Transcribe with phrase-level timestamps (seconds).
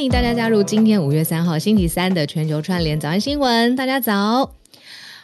[0.00, 3.76] 欢迎大家加入今天五月三号星期三的全球串联早安新闻。
[3.76, 4.56] 大家早！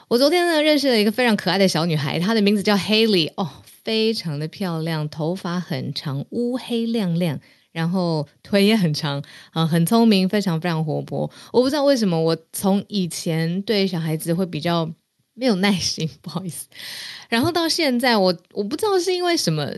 [0.06, 3.48] 我昨天呢认识了一个非常可爱的小女孩，她的名字叫 Haley 哦，
[3.82, 7.40] 非常的漂亮，头发很长，乌黑亮亮，
[7.72, 11.30] 然后腿也很长啊，很聪明，非常非常活泼。
[11.54, 14.86] 我不知道为什么，我从以前对小孩子会比较
[15.32, 16.66] 没有耐心，不好意思，
[17.30, 19.72] 然后到现在，我我不知道是因为什么。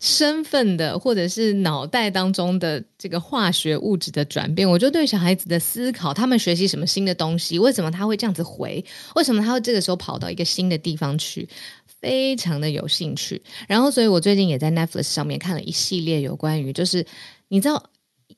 [0.00, 11.48] 身份的，或者是脑袋当中的这个化学物质的转变，我就对小孩子的思考，他们学习什么新的东西，为什么他会这样子回，为什么他会这个时候跑到一个新的地方去，
[12.00, 13.42] 非常的有兴趣。
[13.66, 17.06] 然后，所以我最近也在 Netflix 上面看了一系列有关于，就是
[17.48, 17.90] 你知道。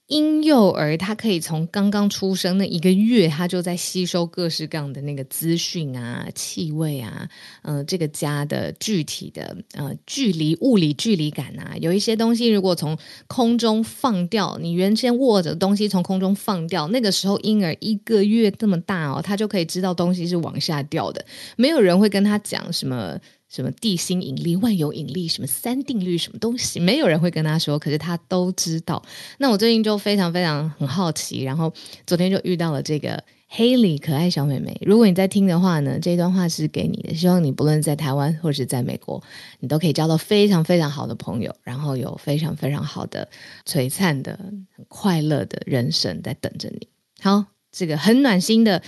[0.09, 7.28] 婴幼儿他可以从刚刚出生那一个月，他就在吸收各式各样的那个资讯啊、气味啊，
[7.62, 23.19] 呃，这个家的具体的呃距离、物理距离感啊，有一些东西如果从空中放掉，你原先握着的东西从空中放掉，那个时候婴儿一个月这么大哦，他就可以知道东西是往下掉的，没有人会跟他讲什么。
[23.48, 29.02] 什么地心引力、万有引力、什么三定律、什么东西，没有人会跟他说，可是他都知道。
[29.39, 31.72] 那我最近就非常非常很好奇，然后
[32.06, 34.77] 昨天就遇到了这个 Haley 可爱小妹妹。
[34.84, 39.22] 如果你在听的话呢，这段话是给你的，希望你不论在台湾或者是在美国，
[39.61, 43.28] 你都可以交到非常非常好的朋友，然后有非常非常好的
[43.64, 44.36] 璀璨的、
[44.74, 46.89] 很快乐的人生在等着你。
[47.20, 48.83] 好，这个很暖心的，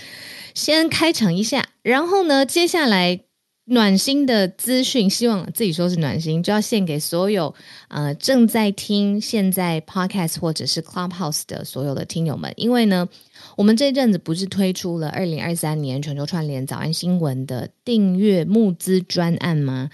[0.53, 3.21] 先开场一下，然后呢，接下来。
[3.69, 7.53] 暖心的资讯，希望自己说是暖心，就要献给所有
[7.87, 12.51] 呃正在听现在 Podcast 或者是 Clubhouse 的所有的听友们。
[12.57, 13.07] 因为呢，
[13.55, 19.89] 我们这阵子不是推出了二零二三年全球串联早安新闻的订阅募资专案吗？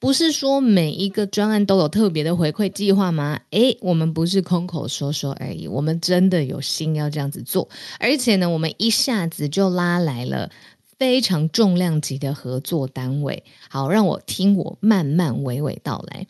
[0.00, 3.38] 不是说每一个专案都有特别的回馈计划吗？
[3.50, 7.68] 诶，我们不是空口说说而已，我们真的有心要这样子做，
[8.00, 10.50] 而且呢，我们一下子就拉来了。
[11.02, 16.28] 非常重量级的合作单位，好，让我听我慢慢娓娓道来。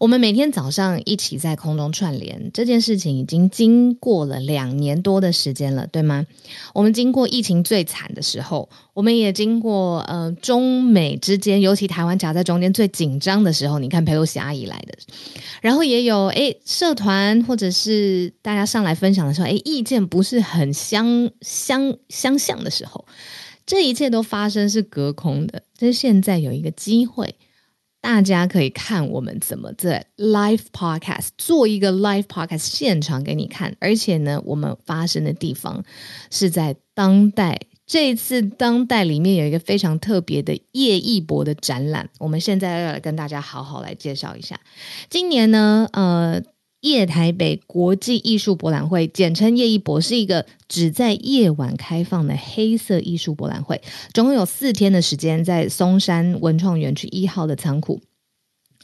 [0.00, 6.26] 我们每天早上一起在空中串联，这件事情已经经过了两年多的时间了，对吗？
[6.74, 13.78] 我们经过疫情最惨的时候，我们也经过呃中美之间，尤其台湾夹在中间最紧张的时候。
[13.78, 14.98] 你看佩洛西阿姨来的，
[15.62, 23.04] 然后也有诶社团或者是大家上来分享的时候，诶意见不是很相相相像的时候。
[23.68, 27.34] 这一切都发生是隔空的，但是现在有一个机会，
[28.00, 35.84] 大家可以看我们怎么在 live podcast 做一个 live podcast 现场给你看，而且呢，我们发生的地方
[36.30, 37.60] 是在当代。
[37.86, 44.58] 这一次当代里面有一个非常特别的叶一博的展览，我们现在要来跟大家好好来介绍一下。
[45.10, 46.42] 今年呢，呃。
[46.80, 53.82] 夜台北国际艺术博览会，简称夜艺博，是一个只在夜晚开放的黑色艺术博览会。
[54.14, 58.00] 总共有四天的时间，在松山文创园区一号的仓库。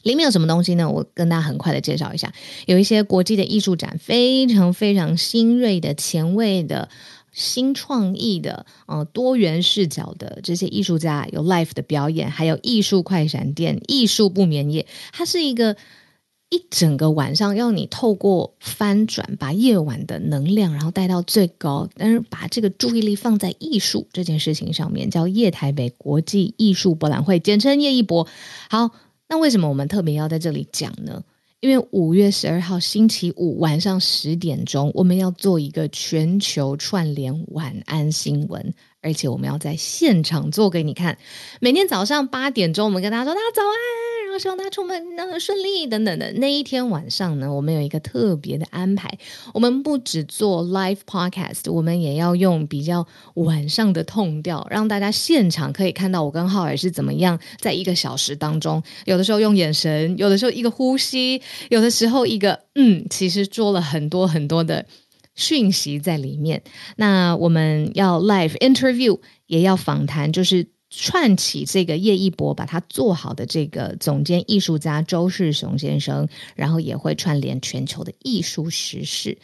[0.03, 0.89] 里面有什么东西呢？
[0.89, 2.33] 我跟大家很快的介绍一下。
[2.65, 6.89] 有一些国际的艺术展，非常非常新锐的、前卫的、
[7.31, 14.85] 新创意的、呃多元视角的这些艺术家，有 live 的表演，还有艺术快闪店、艺术不眠夜。
[15.13, 15.77] 它是一个。
[16.49, 28.27] 一整个晚上要你透过翻转，把夜晚的能量，然后带到最高，但是把这个注意力放在艺术这件事情上面，叫夜台北国际艺术博览会，简称夜艺博。
[28.69, 28.91] 好，
[29.27, 31.23] 那为什么我们特别要在这里讲呢？
[31.61, 38.73] 因为五月十二号星期五晚上十点钟，我们要做一个全球串联晚安新闻。
[39.05, 41.15] 而且我们要在现场做给你看，
[41.61, 46.33] 每天早上八点钟，我们跟大家说大家早安，然后希望大家出门那顺利等等的。
[46.33, 49.19] 那一天晚上呢，我们有一个特别的安排，
[49.53, 53.05] 我们不只做 live podcast，我们也要用比较
[53.35, 64.83] 晚上的痛调，让大家现场可以看到我跟浩尔是怎么样在一个小时当中，有的时候用眼神，有的时候一个呼吸，有的时候一个嗯，其实做了很多很多的。
[65.35, 66.63] 讯息在里面，
[66.95, 79.37] 那我们要 live interview，也要访谈，就是串起这个叶一博把他做好的这个总监艺术家周世雄先生，然后也会串联全球的艺术时事。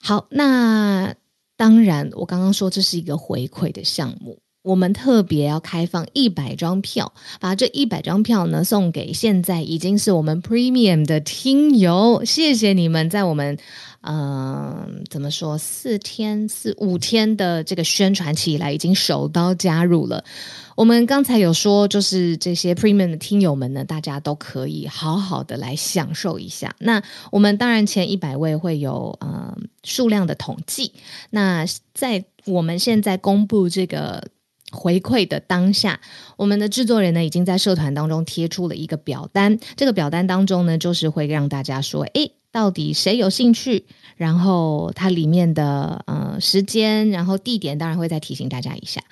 [0.00, 1.14] 好，那
[1.56, 13.56] 当然，我刚刚说这是一个回馈的项目，我们特别要开放一百张票，把这一百张票呢送给现在已经是我们 Premium 的听友，谢谢你们在我们
[14.02, 20.24] 嗯、呃、怎么说四天四五天的这个宣传期以来，已经手刀加入了。
[20.76, 26.74] 我们刚才有说，就是这些 Premium 的听友们呢，大家都可以好好的来享受一下。
[26.80, 30.92] 那我们当然前一百位会有呃数量的统计，
[31.30, 31.64] 那
[31.94, 34.28] 在我们现在公布这个。
[34.70, 36.00] 回馈的当下，
[36.36, 39.58] 我们的制作人呢已经在社团当中贴出了一个表单。
[39.76, 43.86] 这个表单当中呢，就是会让大家说，诶，到底谁有兴趣？
[44.16, 49.02] 然后它里面的呃时间，然后地点，当然会再提醒大家一下。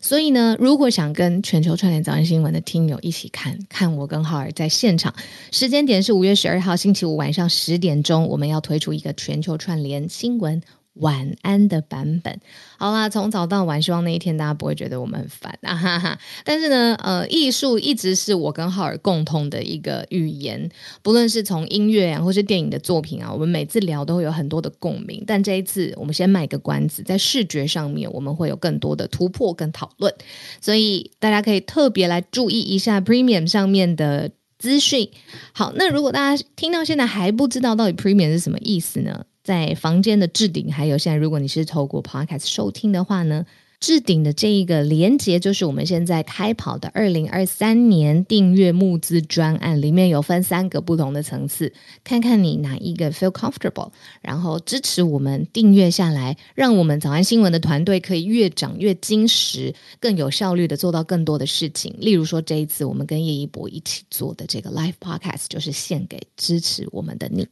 [0.00, 5.14] 所以呢，如果想跟全球串联早安新闻的听友一起看看我跟浩尔在现场，
[5.50, 10.62] 时间点是五月十二号星期五晚上十点钟，我们要推出一个全球串联新闻。
[10.94, 12.38] 晚安的版本，
[12.76, 16.18] 好啦，从早到晚，希望那一天大家不会觉得我们很烦啊 哈哈。
[16.44, 20.68] 但是呢，呃，艺术一直是我跟浩尔共同的一个语言，
[21.02, 25.24] 不论是从音乐啊，或是电影的作品啊，我们每次聊都会有很多的共鸣。
[25.26, 30.14] 但这一次，我们先卖个关子，在视觉上面，我们会有更多的突破跟讨论，
[30.60, 35.08] 所以大家可以特别来注意一下 Premium 上面的资讯。
[35.54, 39.24] 好，那如果大家听到现在还不知道到底 Premium 是什么意思呢？
[39.42, 43.44] 在房间的置顶，还有现在，如果你是透过 Podcast 收听的话呢，
[43.80, 51.72] 置顶的这一个连接，就是我们现在开跑的二零二三年订阅募资专案，里面有分三个不同的层次，
[52.04, 53.90] 看看你哪一个 feel comfortable，
[54.20, 61.92] 然后支持我们订阅下来，让我们早安新闻的团队可以越长越精实，更有效率的做到更多的事情。
[61.98, 67.48] 例如说，这一次我们跟叶一博一起做的这个 Live Podcast，就是献给支持我们的你。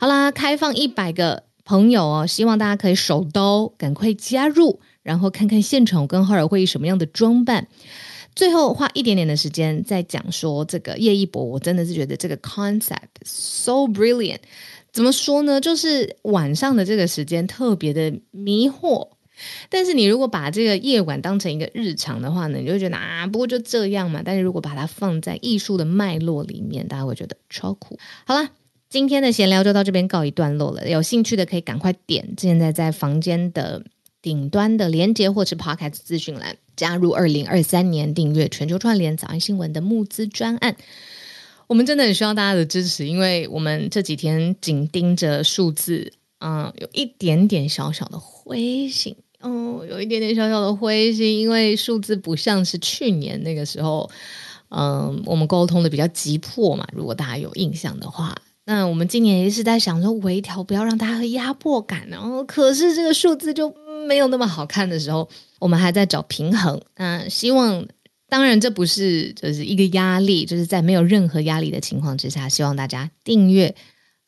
[0.00, 7.68] 好啦，开放一百个朋友哦，希望大家可以手刀赶快加入，然后看看现场跟浩尔会以什么样的装扮。
[8.34, 14.38] 最后花一点点的时间再讲说这个叶一博，我真的是觉得这个 concept so brilliant。
[14.90, 15.60] 怎么说呢？
[15.60, 19.06] 就是晚上的这个时间特别的迷惑，
[19.68, 24.22] 但是你如果把这个夜晚当成一个日常的话呢，你就会觉得啊，不过就这样嘛。
[24.24, 27.98] 但是如果把它放在艺术的脉络里面，大家会觉得超酷。
[28.24, 28.48] 好啦。
[28.90, 30.90] 今天的闲聊就到这边告一段落了。
[30.90, 33.84] 有兴趣的可以赶快点现在在房间的
[34.20, 40.74] 顶端的连接，或是 Podcast 资讯栏，加入二零二三年订阅全球串联早安新闻的募资专案。
[41.68, 54.10] 我们真的很需要大家的支持，因为我们这几天紧盯着数字，嗯，有一点点小小的灰心，哦，有一点点小小的灰心，因为数字不像是去年那个时候，
[54.70, 56.88] 嗯，我们沟通的比较急迫嘛。
[56.92, 58.36] 如果大家有印象的话。
[58.70, 63.74] 那我们今年也是在想说微调，不要让大家有压迫感，然后可是这个数字就
[64.06, 65.28] 没有那么好看的时候，
[65.58, 66.80] 我们还在找平衡。
[66.96, 67.84] 那，希望
[68.28, 73.74] 当然这不是就是一个压力，就是在没有任何压力的情况之下，希望大家订阅。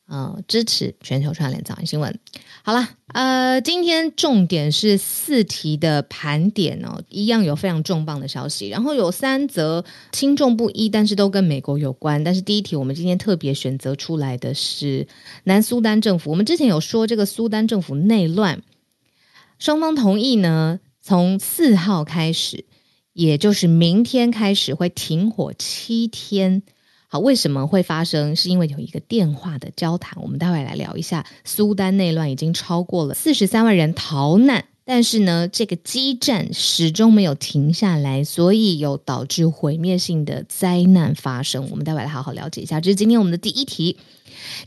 [0.05, 2.19] 呃，支持全球串联早安新闻。
[2.61, 12.23] 好了，呃，今天重点是四题的盘点哦，一样有非常重磅的消息，然后有三则轻重不一，但是都跟美国有关。
[12.23, 15.07] 但是第一题，我们今天特别选择出来的是
[15.45, 16.31] 南苏丹政府。
[16.31, 18.61] 我们之前有说这个苏丹政府内乱，
[19.57, 22.65] 双方同意呢，从四号开始，
[23.13, 26.61] 也就是明天开始会停火七天。
[27.13, 28.35] 好，为什么会发生？
[28.35, 30.19] 是因为有一个电话的交谈。
[30.19, 41.69] 我们待会来聊一下，苏丹内乱已经超过了四十三万人逃难，但是呢，这个激战始终没有停下来，所以有导致毁灭性的灾难发生。
[41.69, 42.81] 我们待会来好好了解一下。
[42.81, 43.95] 这是今天我们的第一题。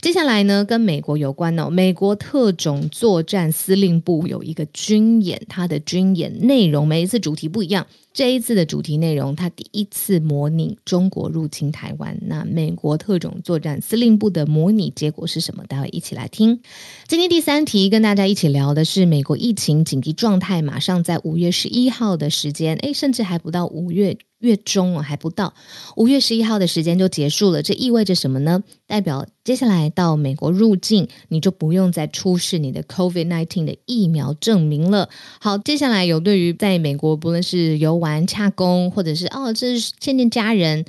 [0.01, 1.69] 接下来呢，跟美国有关哦。
[1.69, 7.85] 美国特种作战司令部有一个军演，它的军演内容每一次主题不一样。
[8.17, 12.17] 这一次的主题内容，他第一次模拟中国入侵台湾。
[12.23, 15.63] 那美国特种作战司令部的模拟结果是什么？
[15.65, 16.59] 待会一起来听。
[17.07, 24.17] 今天第三题跟大家一起聊的是美国疫情紧急状态，马上在五月十一号的时间，诶，甚至还不到五月。
[24.39, 25.55] 月中哦，还不到
[25.95, 28.61] 五月十一号的时间就结束了，这意味着什么呢？
[28.85, 35.09] 代表接下来到美国入境，你就不用再出示你的 COVID-19 的疫苗证明了。
[35.41, 40.85] 好，接下来有对于在美国不论是游玩、玩洽工，或者是哦，这是见见家人，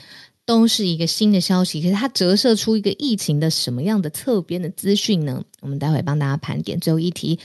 [0.48, 5.44] 都是一个新的消息，可是它折射出一个疫情的什么样的侧边的资讯呢？
[5.60, 6.80] 我们待会帮大家盘点。
[6.80, 7.38] 最后一题，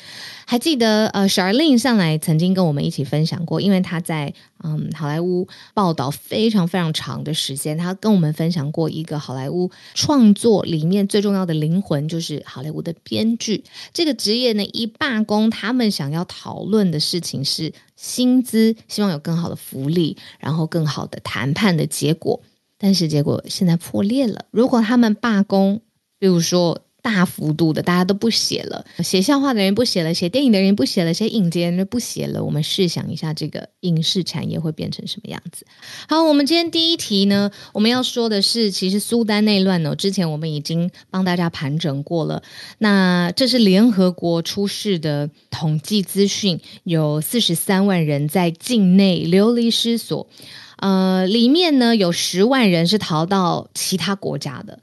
[0.45, 4.33] 还记得呃，Charlene 上来曾经跟我们一起分享过，因为他在
[4.63, 14.63] 嗯好莱坞报道非常非常长的时间，他跟我们分享过一个好莱坞创作里面最重要的灵魂，就是好莱坞的编剧这个职业呢。
[14.71, 22.39] 一罢工，他们想要讨论的事情是薪资，希望有更好的福利，然后更好的谈判的结果。
[22.83, 24.43] 但是结果现在破裂了。
[24.51, 25.79] 如果他们罢工，
[26.19, 35.65] 比如说大幅度的，大家都不写了，写笑话的人不写了，写电影的人不写了，写影集的人不写了，我们试想一下，这个影视产业会变成什么样子？
[36.09, 42.43] 好，我们今天第一题呢，我们要说的是，其实苏丹内乱呢，之前我们已经帮大家盘整过了。
[42.79, 50.27] 那这是联合国出示的统计资讯，有四十三万人在境内流离失所。
[50.77, 54.79] 呃，里面呢有十万人是逃到其他国家的。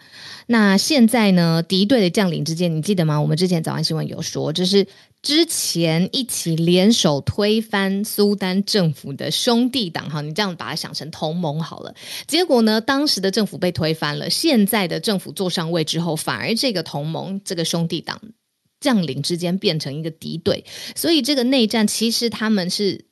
[0.47, 3.21] 那现在呢，敌对的将领之间，你记得吗？
[3.21, 4.85] 我们之前早安新闻有说，就是
[5.23, 11.95] 之前一起联手推翻苏丹政府的兄弟党，哈，你这样把它想成同盟好了。
[12.27, 18.21] 结果呢，当时的政府被推翻了，现在的政府坐上位之后，反而这个同盟，这个兄弟党
[18.81, 20.65] 将领之间变成一个敌对，
[20.97, 23.05] 所以这个内战其实他们是。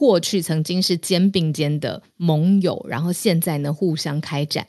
[0.00, 4.66] 过去曾经是肩并肩的盟友，然后现在呢互相开战。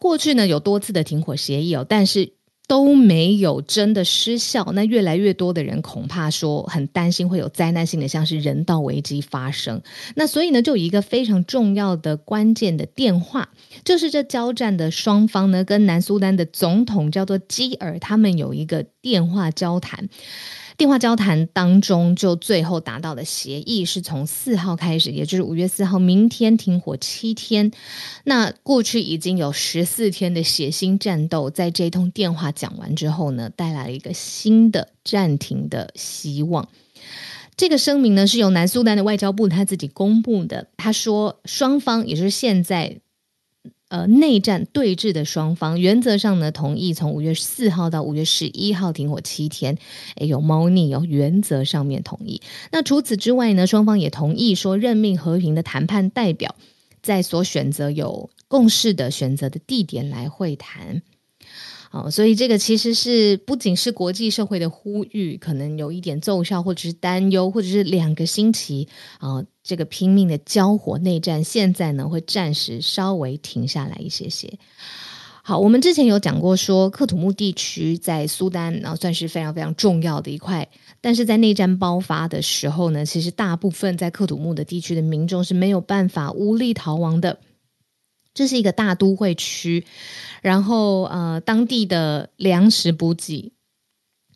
[0.00, 2.32] 过去呢有多次的停火协议哦，但是
[2.66, 4.72] 都没有真的失效。
[4.74, 9.80] 那越来越多的人恐怕说很担心会有灾难性的，像是人道危机发生。
[10.16, 13.50] 那所以呢，就有一个非常重要的关键的电话，
[13.84, 20.08] 就是这交战的双方呢跟南苏丹的总统叫做基尔，他们有一个电话交谈。
[20.76, 27.70] 电话交谈当中，就最后达到的协议是从四号开始，也就是五月四号，明天停火七天。
[28.24, 36.68] 那过去已经有十四天的血腥战斗，在这通电话讲完之后呢，带来了一个新的暂停的希望。
[37.56, 40.66] 这个声明呢，是由南苏丹的外交部他自己公布的。
[40.76, 42.96] 他说，双方也就是现在。
[43.88, 49.78] 呃，内战对峙的双方原则上呢，同意从五月四号到五月十一号停火七天，
[50.16, 52.40] 诶有猫腻哦，原则上面同意。
[52.72, 56.56] 那除此之外呢，双方也同意说任命和平的谈判代表，
[57.02, 61.02] 在所选择有共识的选择的地点来会谈。
[61.94, 68.88] 哦，所以这个其实是不仅是国际社会的呼吁，可能有一点奏效，或者是担忧，或者是两个星期
[69.20, 74.52] 啊、这个拼命的交火内战，现在呢会暂时稍微停下来一些些。
[75.44, 80.68] 好，我们之前有讲过说，克土木地区在苏丹啊、哦、算是非常非常重要的一块，
[81.00, 87.38] 但是在内战爆发的时候呢，其实大部分在克土木的地区的民众是没有办法无力逃亡的。
[88.34, 89.86] 这是一个大都会区，
[90.42, 93.52] 然后呃，当地的粮食补给、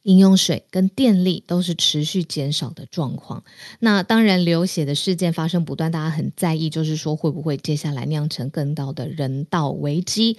[0.04, 3.42] 饮用水跟电力都是持续减少的状况。
[3.80, 10.38] 那当然，流血的事件发生不断，大家很在意，就是说会不会接下来酿成更大的人道危机。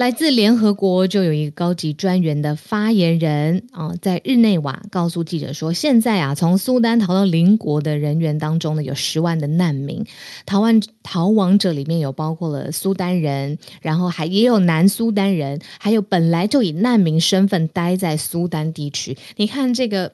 [0.00, 10.02] 来自联合国就有一个高级专员的发言人啊，在日内瓦告诉记者说，现在啊，从苏丹逃到邻国的人员当中呢，有十万的难民，
[10.46, 19.18] 逃亡逃亡者里面有包括了苏丹人，然后还也有南苏丹人，还有本来就以难民身份待在苏丹地区。
[19.36, 20.12] 你看这个。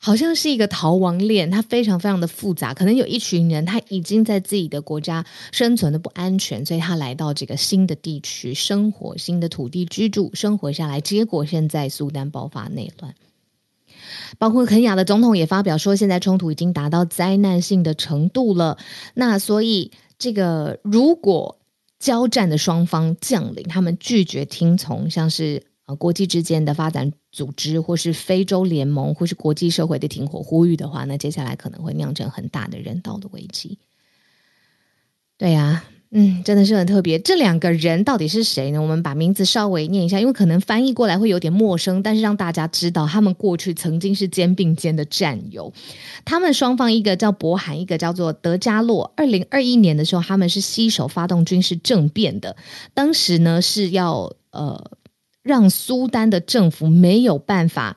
[0.00, 2.72] 好像是一个逃亡链，它非常非常的复杂。
[2.72, 11.00] 可能有一群人，他已经在自己的国家生存的不安全，所以他来到这个新的地区生活，新的土地居住，生活下来。
[11.00, 13.14] 结果现在苏丹爆发内乱，
[14.38, 18.78] 包括肯亚的总统也发表说，现在冲突已经达到灾难性的程度了。
[19.14, 21.58] 那所以，这个如果
[21.98, 25.67] 交战的双方将领他们拒绝听从，像是。
[25.88, 33.78] 啊，国际之间的发展组织，或是非洲联盟，或是国际社会的停火呼吁的话，那接下来可能会酿成很大的人道的危机。
[35.38, 37.18] 对呀、嗯，真的是很特别。
[37.18, 38.82] 这两个人到底是谁呢？
[38.82, 45.72] 我们把名字稍微念一下，因为可能翻译过来会有点陌生，但是让大家知道，他们过去曾经是肩并肩的战友。
[46.26, 49.10] 他们双方一个叫博罕，一个叫做德加洛。
[49.16, 52.56] 二零二一年的时候，他们是携手发动军事政变的，
[52.92, 54.90] 当时呢是要呃。
[55.48, 57.96] 让苏丹的政府没有办法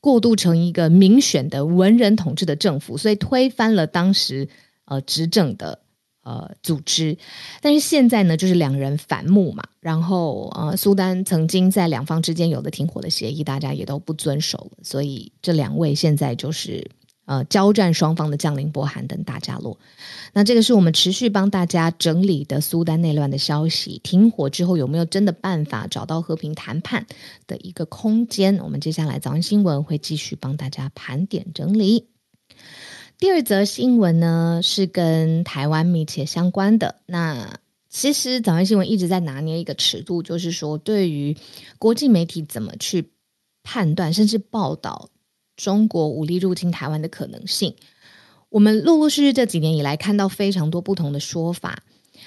[0.00, 4.48] 过渡成一个民选的文人统治的政府，所以推翻了当时
[4.84, 5.80] 呃执政的
[6.22, 7.18] 呃组织。
[7.60, 16.88] 但是现在呢，就是两人反目嘛，然后呃苏丹曾经在两方之间有了停火的协议，大家也都不遵守，所以这两位现在就是
[17.24, 19.78] 呃交战双方的将领波罕等大家落。
[20.32, 24.00] 那这个是我们持续帮大家整理的苏丹内乱的消息。
[24.02, 27.06] 停火之后有没有真的办法找到和平谈判
[27.46, 28.58] 的一个空间？
[28.58, 32.08] 我们接下来早安新闻会继续帮大家盘点整理。
[33.16, 36.96] 第二则新闻呢，是跟台湾密切相关的。
[37.06, 41.36] 那其实早安新闻一直在拿捏一个尺度，就是说对于
[41.78, 43.12] 国际媒体怎么去
[43.62, 45.08] 判断，甚至报道
[45.56, 47.74] 中国武力入侵台湾的可能性。
[48.48, 51.82] 我们陆陆续续这几年以来看到非常多不同的说法，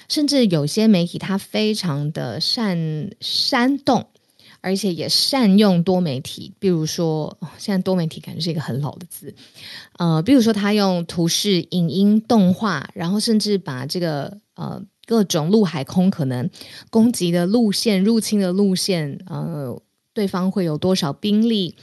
[0.08, 4.06] 甚至有些媒体它非常的善煽动。
[4.60, 9.32] 而且也善用多媒体，比如说，现在多媒体感觉是一个很老的字，
[9.98, 16.50] 呃，比如说他用图示、影音、动画，然后甚至把这个呃各种陆海空可能
[16.90, 19.80] 攻击的路线、入侵的路线，呃，
[20.12, 21.76] 对方会有多少兵力。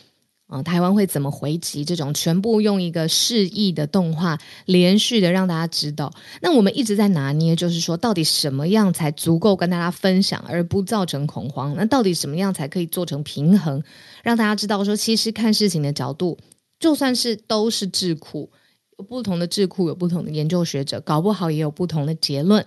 [0.47, 1.83] 啊、台湾会怎么回击？
[1.83, 6.13] 这种全部用一个示意的动画，连续的让大家知道。
[6.41, 11.73] 那我们一直在拿捏，就是说，到底什么样才足够跟大家分享，而不造成恐慌？
[11.75, 13.83] 那到底什么样才可以做成平衡，
[14.23, 16.37] 让大家知道说，其实看事情的角度，
[16.79, 18.51] 就算是都是智库，
[18.99, 22.63] 有不同的智库，有不同的研究学者，搞不好也有不同的结论。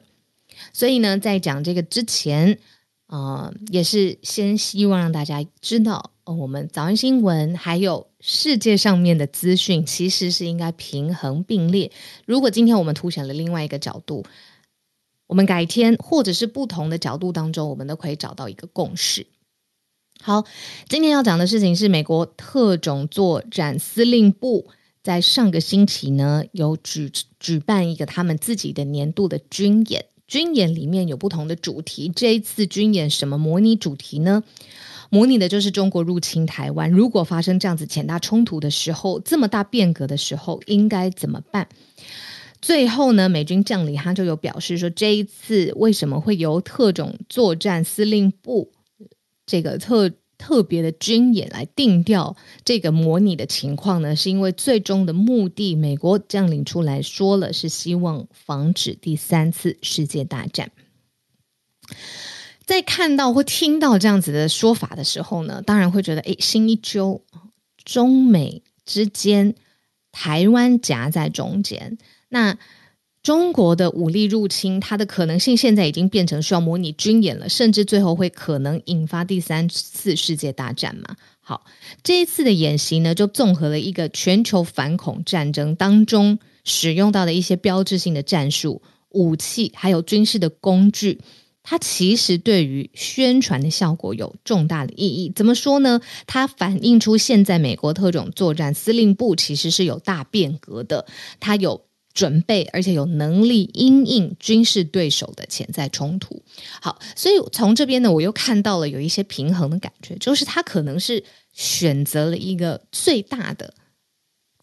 [0.72, 2.58] 所以呢，在讲这个之前，
[3.06, 6.10] 啊、也是先希望让大家知道。
[6.34, 11.90] 我们早安新闻还有世界上面的资讯，其实是应该平衡并列。
[12.26, 14.26] 如果今天我们凸显了另外一个角度，
[15.26, 19.26] 我们改天或者是不同的角度当中，我们都可以找到一个共识。
[20.20, 20.44] 好，
[20.88, 24.66] 今天要讲的事情是美国特种作战司令部
[25.02, 32.12] 在上个星期呢有举举办一个他们自己的年度的军演，军演里面有不同的主题。
[32.14, 34.44] 这一次军演什么模拟主题呢？
[35.10, 41.68] 模拟的就是中国入侵台湾，如果发生这样子潜大冲突的时候，这么大变革的时候，应该怎么办？
[42.60, 48.72] 最后呢，美军将领他就有表示说，这一次为什么会由特种作战司令部
[49.46, 54.14] 这个特特别的军演来定调这个模拟的情况呢？
[54.14, 60.70] 是因为最终的目的，美国将领出来说了，是希望防止第三次世界大战。
[62.68, 67.22] 在看到或听到这样子的说法的时候呢，当然会觉得，哎，心一揪，
[67.82, 69.54] 中美之间，
[70.12, 71.96] 台湾夹在中间，
[72.28, 72.58] 那
[73.22, 81.16] 中国的武力入侵，它的可能性现在已经变成需要模拟军演了，甚至最后会可能引发第三次世界大战嘛？
[81.40, 81.64] 好，
[82.02, 91.22] 这一次的演习呢，就综合了一个全球反恐战争当中使用到的一些标志性的战术、武器，还有军事的工具。
[91.70, 95.30] 它其实对于宣传的效果有重大的意义。
[95.36, 96.00] 怎么说呢？
[96.26, 101.04] 它反映出现在美国特种作战司令部其实是有大变革的，
[101.40, 106.42] 它有准备，而且有能力因应军事对手的潜在冲突。
[106.80, 113.74] 好，所以从这边呢，我又看到了有一些平衡的感觉，就是它可能是选择了一个最大的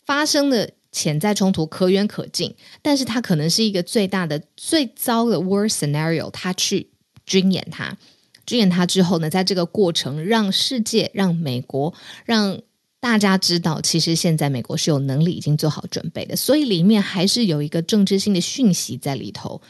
[0.04, 6.90] 发生的潜在冲突可远可近，但是它可能是一个最大的最糟的 worst scenario，它去。
[7.26, 7.98] 军演它，
[8.46, 11.94] 军演它之后呢，在这个过程，让世界、让美国、
[12.26, 12.60] 让
[13.00, 19.62] 大家知道，其实现在美国是有能力已经做好准备的，所以里面还是有一个政治性的讯息在里头。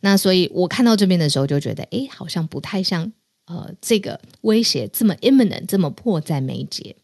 [0.00, 3.10] 那所以我看到这边的时候，就觉得，哎，好像不太像，
[3.46, 6.94] 呃，这个威胁这么 imminent，这么迫在眉睫。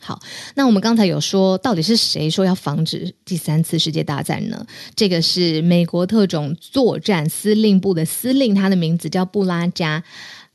[0.00, 0.20] 好，
[0.54, 4.64] 那我们刚才有说，到底是谁说要防止第三次世界大战呢？
[4.94, 10.02] 这个是美国特种作战司令部的司令，他的名字叫布拉加，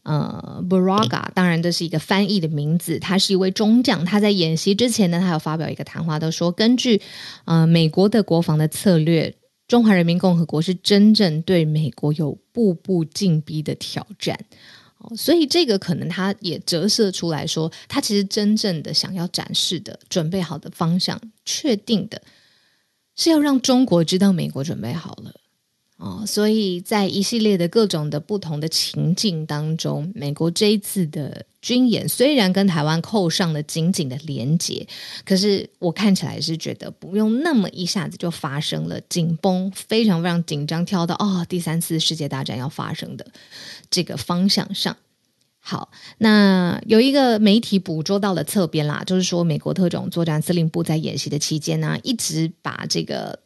[0.03, 1.27] 呃，Buraga。
[1.33, 2.97] 当然，这是一个翻译的名字。
[2.99, 7.01] 他是一位中将，他在演习之前呢，他有发表一个谈话，都说根据
[7.45, 9.35] 呃美国的国防的策略，
[9.67, 14.39] 中华人民共和国是真正对美国有步步进逼的挑战。
[15.15, 22.21] 所以这个可能他也折射出来说，他其实真正的想要展示的、准备好的方向，确定的
[23.15, 25.33] 是要让中国知道美国准备好了。
[26.03, 34.85] 哦，所以在一系列的各种的不同的情境当中，美国这一次的军演虽然跟台湾扣上了紧紧的连结，
[35.23, 43.25] 可是我看起来是觉得不用那么一下子就发生了紧绷，非常非常紧张，跳到哦第三次世界大战要发生的
[43.89, 44.97] 这个方向上。
[45.61, 53.39] 好，那有一个媒体捕捉到了侧边啦，就是说美国特种作战司令部在演习的期间呢、一直把这个。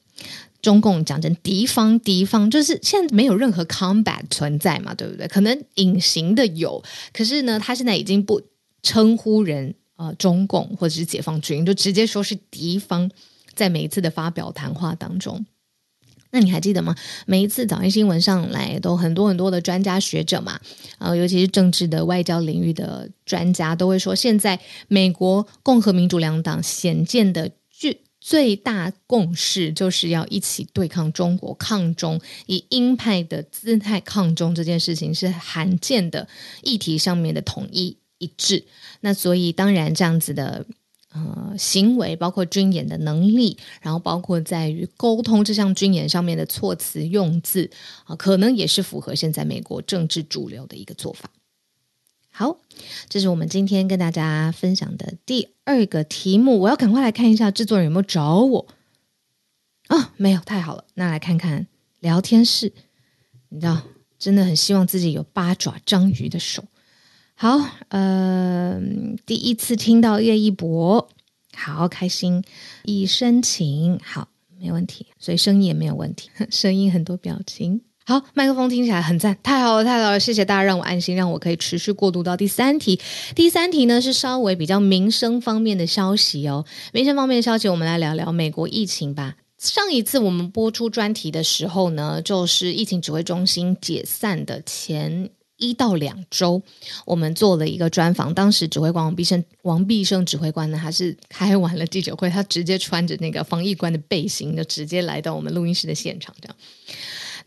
[0.68, 5.26] 中共讲成敌方，敌方就是现在没有任何 combat 存在嘛，对不对？
[5.30, 8.42] 可能隐形的有，可是呢，他现在已经不
[8.84, 13.10] 称呼人呃中共或者是解放军，就直接说是敌方。
[13.56, 15.46] 在每一次的发表谈话当中。
[16.32, 16.94] 那你还记得吗？
[17.26, 20.60] 每一次早安新闻上来都很多很多的专家学者嘛，
[21.00, 27.50] 呃，尤其是政治的外交领域的专家都会说，现在美国共和民主两党显见的
[28.28, 36.28] 最大共识就是要一起对抗中国，抗中，以鹰派的姿态抗中这件事情是罕见的
[36.62, 38.66] 议题上面的统一一致。
[39.00, 40.66] 那所以当然这样子的。
[41.14, 47.72] 呃，行为包括军演的能力，然后包括在于沟通这项军演上面的措辞用字
[48.04, 51.32] 啊，可能也是符合现在美国政治主流的一个做法。
[52.38, 52.60] 好，
[53.10, 56.60] 这是我们今天跟大家分享的第二个题目。
[56.60, 58.68] 我要赶快来看一下制作人有没有找我
[59.88, 60.86] 啊、没有，太好了。
[60.94, 61.66] 那来看看
[62.00, 62.72] 聊天室，
[63.50, 63.82] 你知道，
[64.20, 66.64] 真的很希望自己有八爪章鱼的手。
[67.34, 68.80] 好，呃，
[69.26, 71.10] 第一次听到叶一博，
[71.56, 72.44] 好开心，
[72.84, 74.28] 已申请，好，
[74.60, 82.98] 没问题，所以声音也没有问题， 声音很多表情，好，麦克风听起来很赞，太好了，太好了，谢谢大家让我安心，让我可以持续过渡到第三题。
[83.36, 89.36] 第三题呢是稍微比较民生方面的消息哦，民生方面的消息，我们来聊聊美国疫情吧。
[89.58, 95.30] 上一次我们播出专题的时候呢，就是疫情指挥中心解散的前。
[95.58, 96.62] 一到两周，
[97.04, 98.32] 我们做了一个专访。
[98.32, 106.36] 当时指挥官王必胜，王必胜指挥官呢，他是开完了记者会，他直接穿着那个防疫官的背心，就直接来到我们录音室的现场。
[106.40, 106.56] 这样，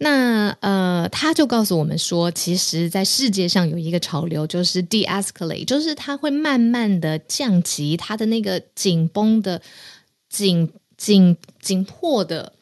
[0.03, 9.61] 那呃，他就告诉我们说，其实，在世界上有一个潮流，就是 de-escalate，就是它会慢慢的降级，它的那个紧绷的、
[10.31, 12.55] 紧紧紧迫的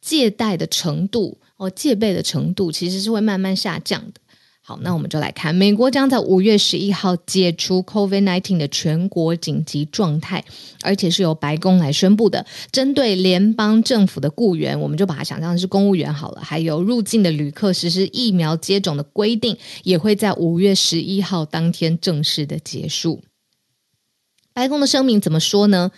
[0.00, 4.20] 借贷的程度哦，戒备的程度其实是会慢慢下降的。
[4.68, 10.44] 好，那我们就来看，美国将在五月十一号解除 COVID-19 的全国紧急状态，
[10.82, 12.44] 而且是由白宫来宣布的。
[12.72, 23.22] 针对联邦政府的雇员，我们就把它想象是公务员好了，还有入境的旅客实施疫苗接种的规定，也会在五月十一号当天正式的结束。
[24.52, 25.92] 白宫的声明怎么说呢？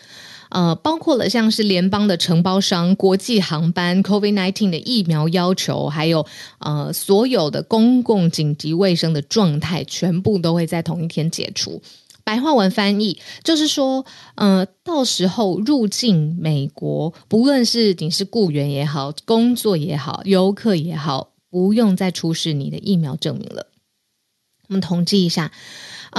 [0.51, 6.27] 呃，包括了像是联邦的承包商、国际航班、COVID-19 的疫苗要求，还有
[6.59, 11.83] 呃所有的公共紧急卫生的状态，全部都会在同一天解除。
[12.25, 23.69] 白话文翻译就是说，呃，到时候入境美国，不论是你是雇员也好，工作也好，游客也好，不用再出示你的疫苗证明了。
[24.69, 25.53] 我们统计一下。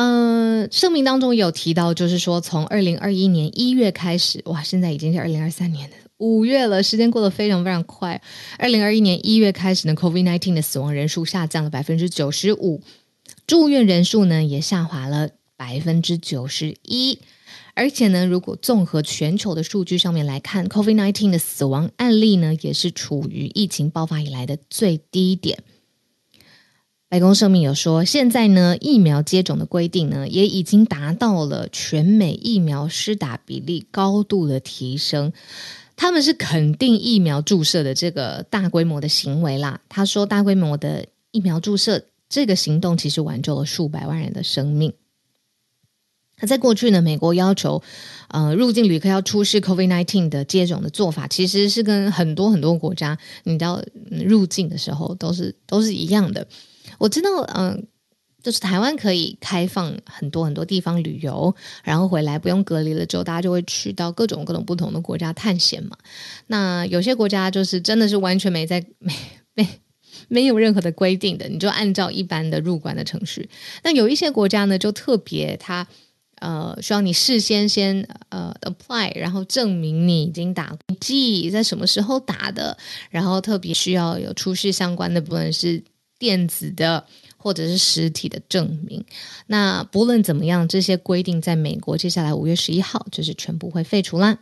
[0.02, 8.22] 嗯、呃，声明当中有提到，就是说从二零二一年一月开始，哇，现在已经是二零二三年的五月了，时间过得非常非常快。
[8.58, 12.82] 二零二一年一月开始呢，COVID-19 的死亡人数下降了百分之九十五，
[13.46, 17.20] 住院人数呢也下滑了百分之九十一，
[17.74, 25.62] 而且呢，如果综合全球的数据上面来看，COVID-19 的死亡案例呢也是处于疫情爆发以来的最低点。
[27.10, 35.34] 白宫声明有说，现在呢，疫苗接种的规定呢，也已经达到了全美疫苗施打比例高度的提升。
[35.96, 39.82] 他们是肯定疫苗注射的这个大规模的行为啦。
[39.90, 44.94] 他说，大规模的疫苗注射这个行动，其实挽救了数百万人的生命。
[46.40, 47.82] 那在过去呢，美国要求
[48.28, 56.46] 呃入境旅客要出示 COVID-19 的接种的做法，其实是跟很多很多国家，你知道入境的时候都是都是一样的。
[56.98, 57.88] 我知道，嗯，
[58.42, 65.98] 就是台湾可以开放很多很多地方旅游，然后回来不用隔离了之后，大家就会去到各种各种不同的国家探险嘛。
[66.48, 69.14] 那有些国家就是真的是完全没在没
[69.54, 69.68] 没
[70.30, 73.50] 没有任何的规定的，你就按照一般的入关的程序。
[73.84, 75.86] 那有一些国家呢，就特别它
[76.40, 82.78] 呃需要你事先先呃 apply，然后证明你已经打过剂，在什么时候打的，
[83.10, 85.84] 然后特别需要有出示相关的，不论是。
[86.20, 89.06] 电子的或者是实体的证明，
[89.48, 94.40] 那不论怎么样，这些规定在美国接下来五月十一号就是全部会废除啦。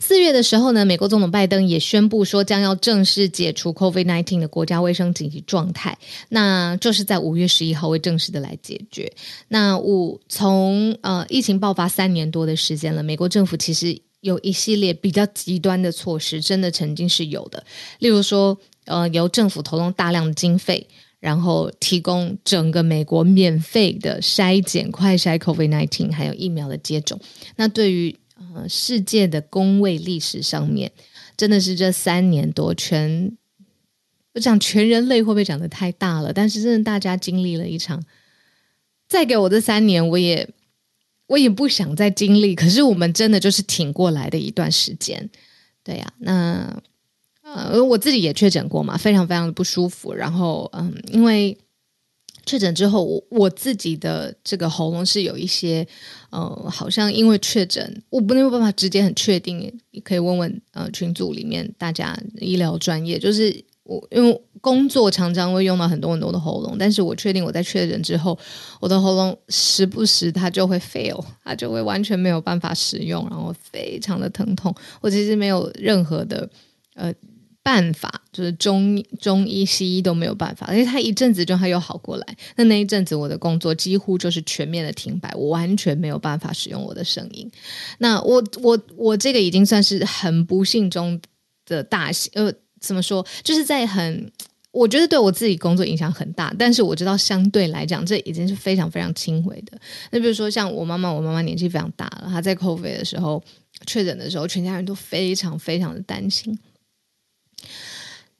[0.00, 5.96] 四月的时候呢，美国总统拜登也宣布说将要正式解除 COVID-19 的国家卫生紧急状态，
[6.28, 9.12] 那就是在五月十一号会正式的来解决。
[9.46, 17.64] 那五从呃疫情爆发三年多的时间了，美国政府其实有一系列比较极端的措施，真的曾经是有的，
[18.00, 18.58] 例如说。
[18.84, 20.86] 呃，由政府投入大量的经费，
[21.20, 27.18] 然后提供整个美国免费的筛检、快筛 COVID-19，还有疫苗的接种。
[27.56, 30.92] 那对于呃世界的公位历史上面，
[31.36, 33.36] 真的是这三年多全，
[34.34, 36.32] 我讲全人类会不会讲得太大了？
[36.32, 38.04] 但是真的大家经历了一场，
[39.08, 40.48] 再给我这三年，我也
[41.28, 42.54] 我也不想再经历。
[42.54, 45.30] 可是我们真的就是挺过来的一段时间，
[45.82, 46.82] 对呀、那
[47.44, 50.12] 呃，我自己也确诊过嘛，非常非常的不舒服。
[50.12, 51.56] 然后嗯，因为。
[52.46, 55.86] 确诊之后，我我自己的这个喉咙是有一些，
[56.28, 59.72] 呃，好像因为确诊，我不能有办法直接很确定。
[59.92, 68.38] 你可以问问呃群组里面大家医疗专业，就是我因为工作常常会用到很多很多的喉咙，但是我确定我在确诊之后，
[68.78, 74.74] 我的喉咙时不时它就会 fail， 它就会完全没有办法使用，然后非常的疼痛。
[75.00, 76.46] 我其实没有任何的
[76.92, 77.10] 呃。
[77.64, 82.36] 办法就是中中医西医都没有办法，而且他一阵子就他又好过来。
[82.56, 87.50] 那那一阵子我的工作几乎就是全面的停摆，我完全没有办法使用我的声音。
[87.98, 91.18] 那我我我这个已经算是很不幸中
[91.64, 93.26] 的大幸，呃，怎么说？
[93.42, 94.30] 就是在很
[94.70, 99.78] 我觉得对我自己工作影响很大，但是我知道相对来讲这已经是非常非常轻微的。
[100.10, 103.42] 那比如说像我妈妈，我妈妈年纪非常大了，她在 COVID 的时候
[103.86, 106.58] 确诊的时候，全家人都非常非常的担心。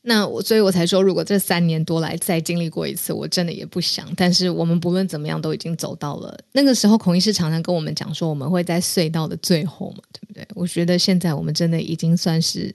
[0.06, 4.06] 那我，所以我才说，如果这三年多来再经历过一次，我真的也不想。
[4.14, 6.98] 但是我们不论怎么样，都已经走到了那个时候。
[6.98, 10.46] 孔医师常常跟我们讲说，我们会在隧道的最后嘛，对不对？
[10.54, 12.70] 我觉得现在我们真的已经算是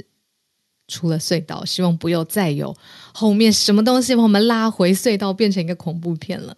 [0.87, 2.75] 出了隧道，希望不要再有
[3.13, 6.57] 后面什么东西把我们拉回隧道，变成一个恐怖片了。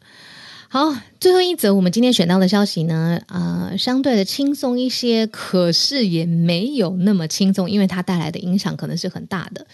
[0.73, 9.67] 好，最后一则我们今天选到的消息呢，呃，相对的轻松一些，可是也没有那么轻松，因为它带来的影响可能是很大的。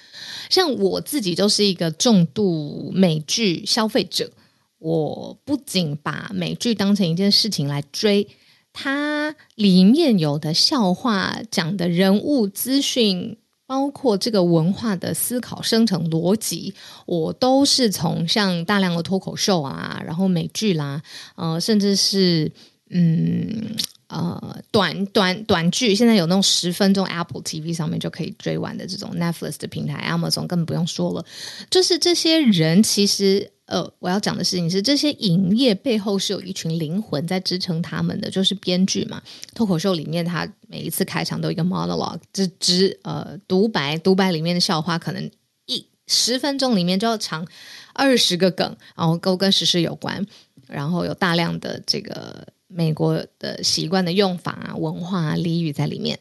[0.49, 4.31] 像我自己就是一个重度美剧消费者，
[4.79, 8.27] 我不仅把美剧当成一件事情来追，
[8.73, 13.37] 它里面有的笑话、讲的人物资讯。
[13.67, 16.73] 包括这个文化的思考、生成逻辑，
[17.05, 21.01] 我都是从像大量的脱口秀啊，然后美剧啦，
[21.35, 22.49] 呃，甚至是
[22.89, 23.75] 嗯
[24.07, 31.25] 呃短短短剧，现在有那种十分钟 Apple TV 上面就可以追完的这种 Netflix 的平台，Amazon 根本不用说了，
[31.69, 33.51] 就是这些人其实。
[33.67, 39.21] 呃，我要讲的事情是，这些影业背后是有一群灵魂在支撑他们的，就是编剧嘛。
[39.53, 45.29] 脱口秀里面，他每一次开场都有一个 monologue，只只呃独白，独白里面的笑话可能
[45.65, 47.45] 一十分钟里面就要长
[47.93, 50.25] 二十个梗，然后都跟时事有关，
[50.67, 56.17] 然后有大量的这个美国的习惯的用法啊、文化啊、俚语在里面。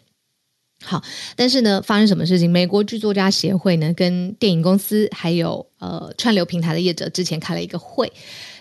[0.84, 1.02] 好，
[1.34, 2.48] 但是呢，发生什么事情？
[2.50, 8.12] 美国剧作家协会呢，跟电影公司还有呃串流平台的业者之前开了一个会，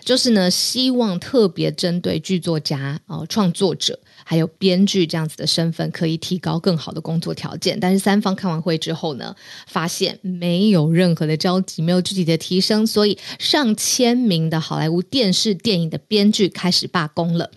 [0.02, 7.78] 就是呢，希望特别针对剧作家、哦、创作者还有编剧这样子的身份，可以提高更好的工作条件。
[7.78, 9.36] 但是三方开完会之后呢，
[9.68, 17.50] 发现没有任何的交集，没有具体的提升，所以上千名的好莱坞电视电影的编剧开始罢工了。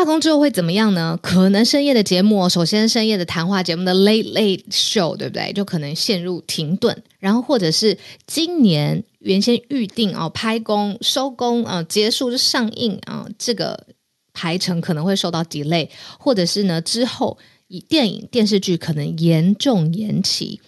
[0.00, 1.18] 罢工之后会怎么样呢？
[1.22, 5.52] 可能深夜的节目，首先深夜的谈话节目的 Late Late Show，对不对？
[5.52, 13.88] 就可能陷入停顿，然后或者是今年原先预定哦拍工收工啊结束就上映啊这个
[14.32, 17.36] 排程可能会受到 delay，或者是呢之后
[17.68, 20.62] 以电影电视剧可能严重延期，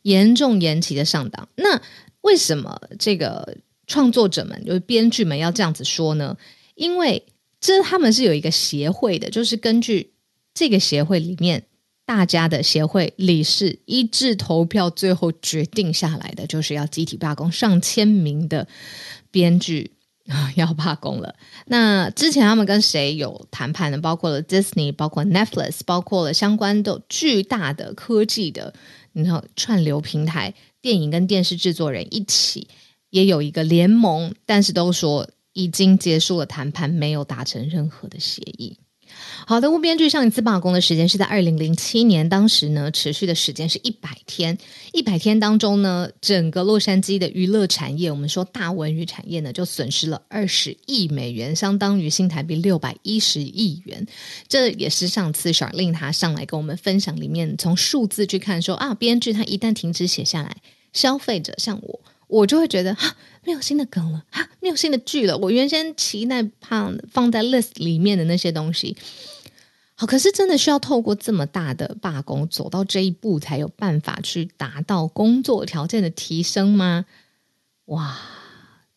[0.00, 1.46] 严重延期的上档。
[1.56, 1.78] 那
[2.22, 6.38] 为什么这个创作者们就是编剧们要这样子说呢？
[6.74, 7.22] 因为
[7.60, 10.12] 这他们是有一个协会的，就是根据
[10.54, 11.64] 这个协会里面
[12.06, 18.68] 大家的协会理事一致投票，最后决定下来的，就是要集体罢工，上千名的
[19.30, 19.90] 编剧
[20.28, 21.34] 啊要罢工了。
[21.66, 23.98] 那之前他们跟谁有谈判呢？
[23.98, 28.72] 包括了 Disney，包括 Netflix，包括了相关的巨大的科技的，
[29.12, 32.68] 你知道串流平台、电影跟电视制作人一起
[33.10, 35.28] 也有一个联盟，但是都说。
[35.58, 38.78] 已经结束了谈判，没有达成任何的协议。
[39.46, 44.56] 好的，乌编剧上一次罢工的时间是在二零零七年，当时呢持续的时间是一百天。
[44.92, 54.06] 一百天当中呢，整个洛杉矶的娱乐产业，我们说大文娱产业呢，就损失了二十亿美元，相当于新台币六百一十亿元。
[54.46, 60.58] 这也是上次 Charlene 他上来跟我们分享里面从数字去看说啊，编剧他一旦停止写下来，
[60.92, 62.00] 消费者像我。
[62.28, 65.36] 我就会觉得哈，没有新的梗了，哈，没有新的剧了。
[65.38, 68.96] 我原先期待放放在 list 里面的那些东西，
[69.94, 77.06] 好，可是真的需要透过这么大的罢工走到这一步，才有办法去达到工作条件的提升吗？
[77.86, 78.18] 哇，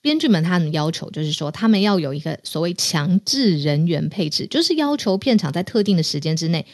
[0.01, 6.65] 编剧们他们要求就是说，他们要有一个所谓强制人员配置，就是要求片场在特定的时间之内。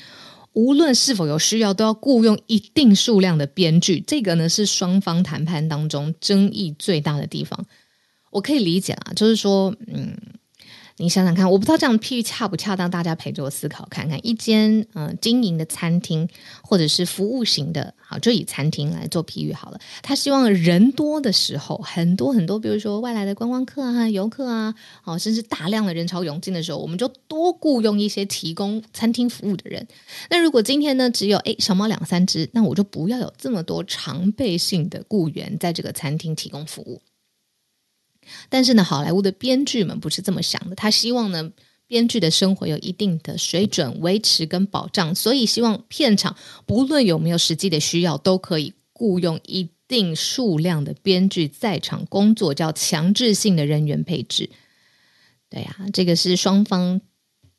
[0.58, 4.04] 无论是否有需要，都要雇佣一定数量的编剧。
[4.08, 7.63] 这个呢，是双方谈判当中争议最大的地方。
[8.32, 10.17] 我可以理解啊，就是说，嗯，
[10.99, 14.19] 你想想看，我不知道这样譬喻恰不恰当，大家陪着我思考看看。
[14.25, 16.27] 一间嗯、呃、经营的餐厅，
[16.63, 19.79] 或者是服务型的，好，就以餐厅来做譬喻好了。
[20.01, 29.88] 他希望人多的时候，很多很多，比如说外来的观光客啊、游客啊，好，甚至大量的人潮涌进的时候，我们就多雇佣一些提供餐厅服务的人。
[30.31, 36.99] 那如果今天呢，只有诶小猫两三只，那我就不要有这么多常备性的雇员在这个餐厅提供服务。
[38.50, 40.76] 但是呢，好莱坞的编剧们不是这么想的。
[40.76, 41.52] 他希望呢，
[41.88, 46.36] 编剧的生活有一定的水准维持跟保障，所以希望片场
[46.66, 54.50] 不论有没有实际的需要，都可以雇佣一定数量的编剧在场工作，叫强制性的人员配置。
[55.50, 57.00] 对呀、啊，这个是双方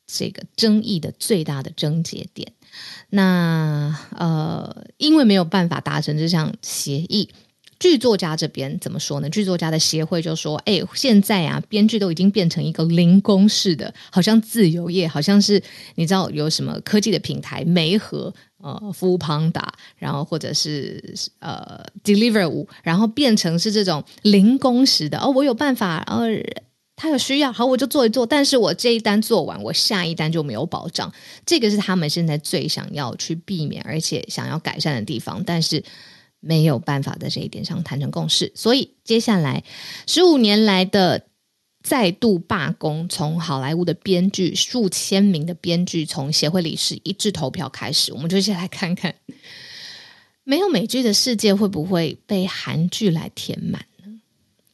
[0.05, 2.53] 这个争议的最大的症结点。
[3.09, 7.29] 那呃，因为没有办法达成这项协议。
[7.79, 9.29] 剧作家这边怎么说呢？
[9.29, 15.63] 剧作家的协会就说：“哎，现在啊，编剧都已经变成一个零工式的，好像自由业，好像是
[15.95, 19.63] 你知道有什么科技的平台，媒合呃，foodpanda，
[19.95, 21.01] 然后或者是
[21.39, 26.27] 呃，Deliver，然后变成是这种零工时的哦，我有办法，呃，
[26.97, 31.09] 他有需要，好，我就做一做，但是我这一单做完，我下一单就没有保障，
[31.45, 35.81] 这个是他们现在最想要去避免，而且想要改善的地方，但是。”
[36.39, 39.63] 没有办法在这一点上谈成共识，所以接下来
[40.07, 41.25] 十五年来的
[41.83, 49.15] 再度罢工，从好莱坞的编剧数千名的编剧从协会理事一致投票开始，我们就先来看看，
[50.43, 54.19] 没有美剧的世界会不会被韩剧来填满呢？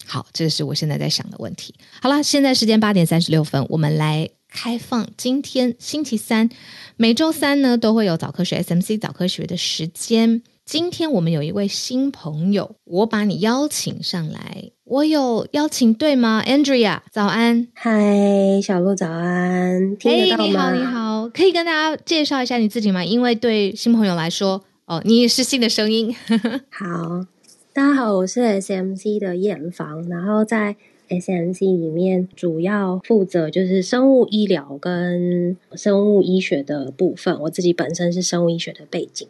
[0.05, 1.73] 好，这是我现在在想的问题。
[2.01, 6.49] 好了，现在时间八点三十六分，我们来开放今天星期三，
[6.95, 10.43] 每周三呢都会有早科学 SMC 早科学的时间。
[10.65, 23.05] 今天我们有一位新朋友，我把你邀请上来，我有邀请对吗？Andrea，早安，嗨，小鹿早安，听得到吗？Hey, 你好，你好，可以跟大家介绍一下你自己吗？
[23.05, 26.11] 因为对新朋友来说，哦，你也是新的声音。
[26.71, 27.27] 好，
[27.71, 30.75] 大家好，我是 SMC 的验房，然后在
[31.09, 39.27] SMC 里面主要负责就是生物医疗跟生物医学的部分，我自己本身是生物医学的背景。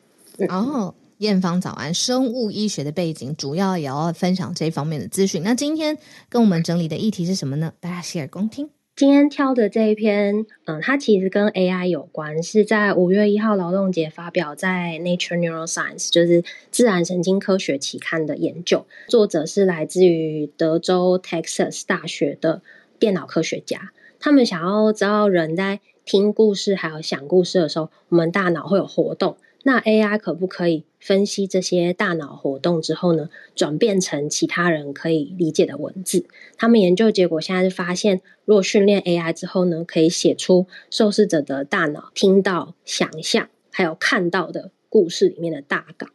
[0.48, 0.86] 哦。
[0.86, 0.94] Oh.
[1.20, 5.42] 验房早安，生物医学的背景，主要也要分享这方面的资讯。
[5.44, 5.98] 那今天
[6.28, 7.74] 跟我们整理的议题是什么呢？
[7.80, 8.70] 大家洗耳恭听。
[8.98, 18.86] 今天挑的这一篇，嗯，它其实跟 AI 有关，是在五月一号劳动节发表在 Nature Neuroscience，就是自然神经科学期刊的研究。
[19.10, 22.62] 作者是来自于德州 Texas 大学的
[22.98, 29.36] 电脑科学家，他们想要知道人在听故事还有想故事的时候，我们大脑会有活动。
[29.68, 36.28] 那 AI 可不可以分析这些大脑活动之后呢，转变成其他人可以理解的文字？
[36.56, 46.12] 他们研究结果现在是发现，如果训练 AI 之后呢，可以写出受试者的大脑听到、想象还有看到的故事里面的大纲。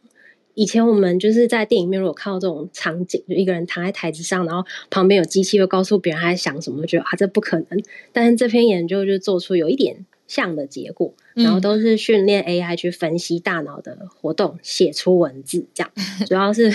[0.53, 7.83] 以前我们就是在电影里面，如果看到这种场景，就一个人躺在台子上，然后旁边有机器会告诉别人他在想什么，就觉得啊，这不可能。
[8.13, 10.05] 但是这篇研究就做出有一点。
[10.31, 15.91] 像的结果，然后都是训练 AI 去分析大脑的活动，写出文字，这样
[16.25, 16.71] 主要是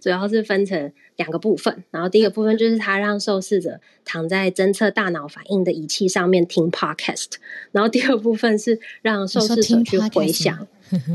[0.00, 1.84] 主要是分成两个部分。
[1.92, 7.34] 然后第一个部分就是他让受试者躺在侦测大脑反应的仪器上面听 Podcast，
[7.70, 10.66] 然后第二部分是让受试者去回想，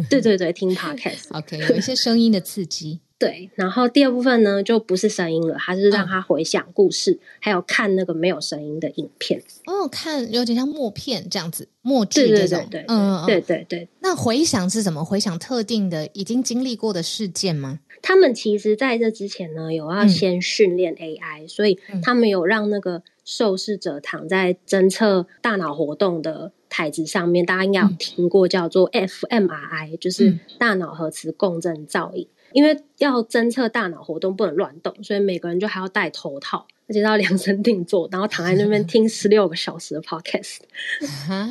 [0.10, 3.01] 对对对，听 Podcast，OK， 有一些声音的刺激。
[3.21, 9.39] 对，然后第二部分呢，就不是声音了，它是让他回想故事，嗯、还有看那个没有声音的影片。
[9.67, 12.65] 哦，看有点像默片这样子，默剧这种。
[12.71, 13.88] 对对对对，嗯，对对对。
[13.99, 15.05] 那回想是什么？
[15.05, 17.79] 回想特定的已经经历过的事件吗？
[18.01, 32.27] 他们其实在这之前呢，有要先训练 AI，、嗯、所以他们有让那个受试者躺在侦测大脑活动的台子上面，大家应该有听过叫做 fMRI，、嗯、就是大脑核磁共振造影。
[32.53, 40.59] 因为要侦测大脑活动不能乱动，所以每个人就还要戴头套，而且要量身定做，然后躺在那边听十六个小时的 podcast。
[41.29, 41.49] 啊，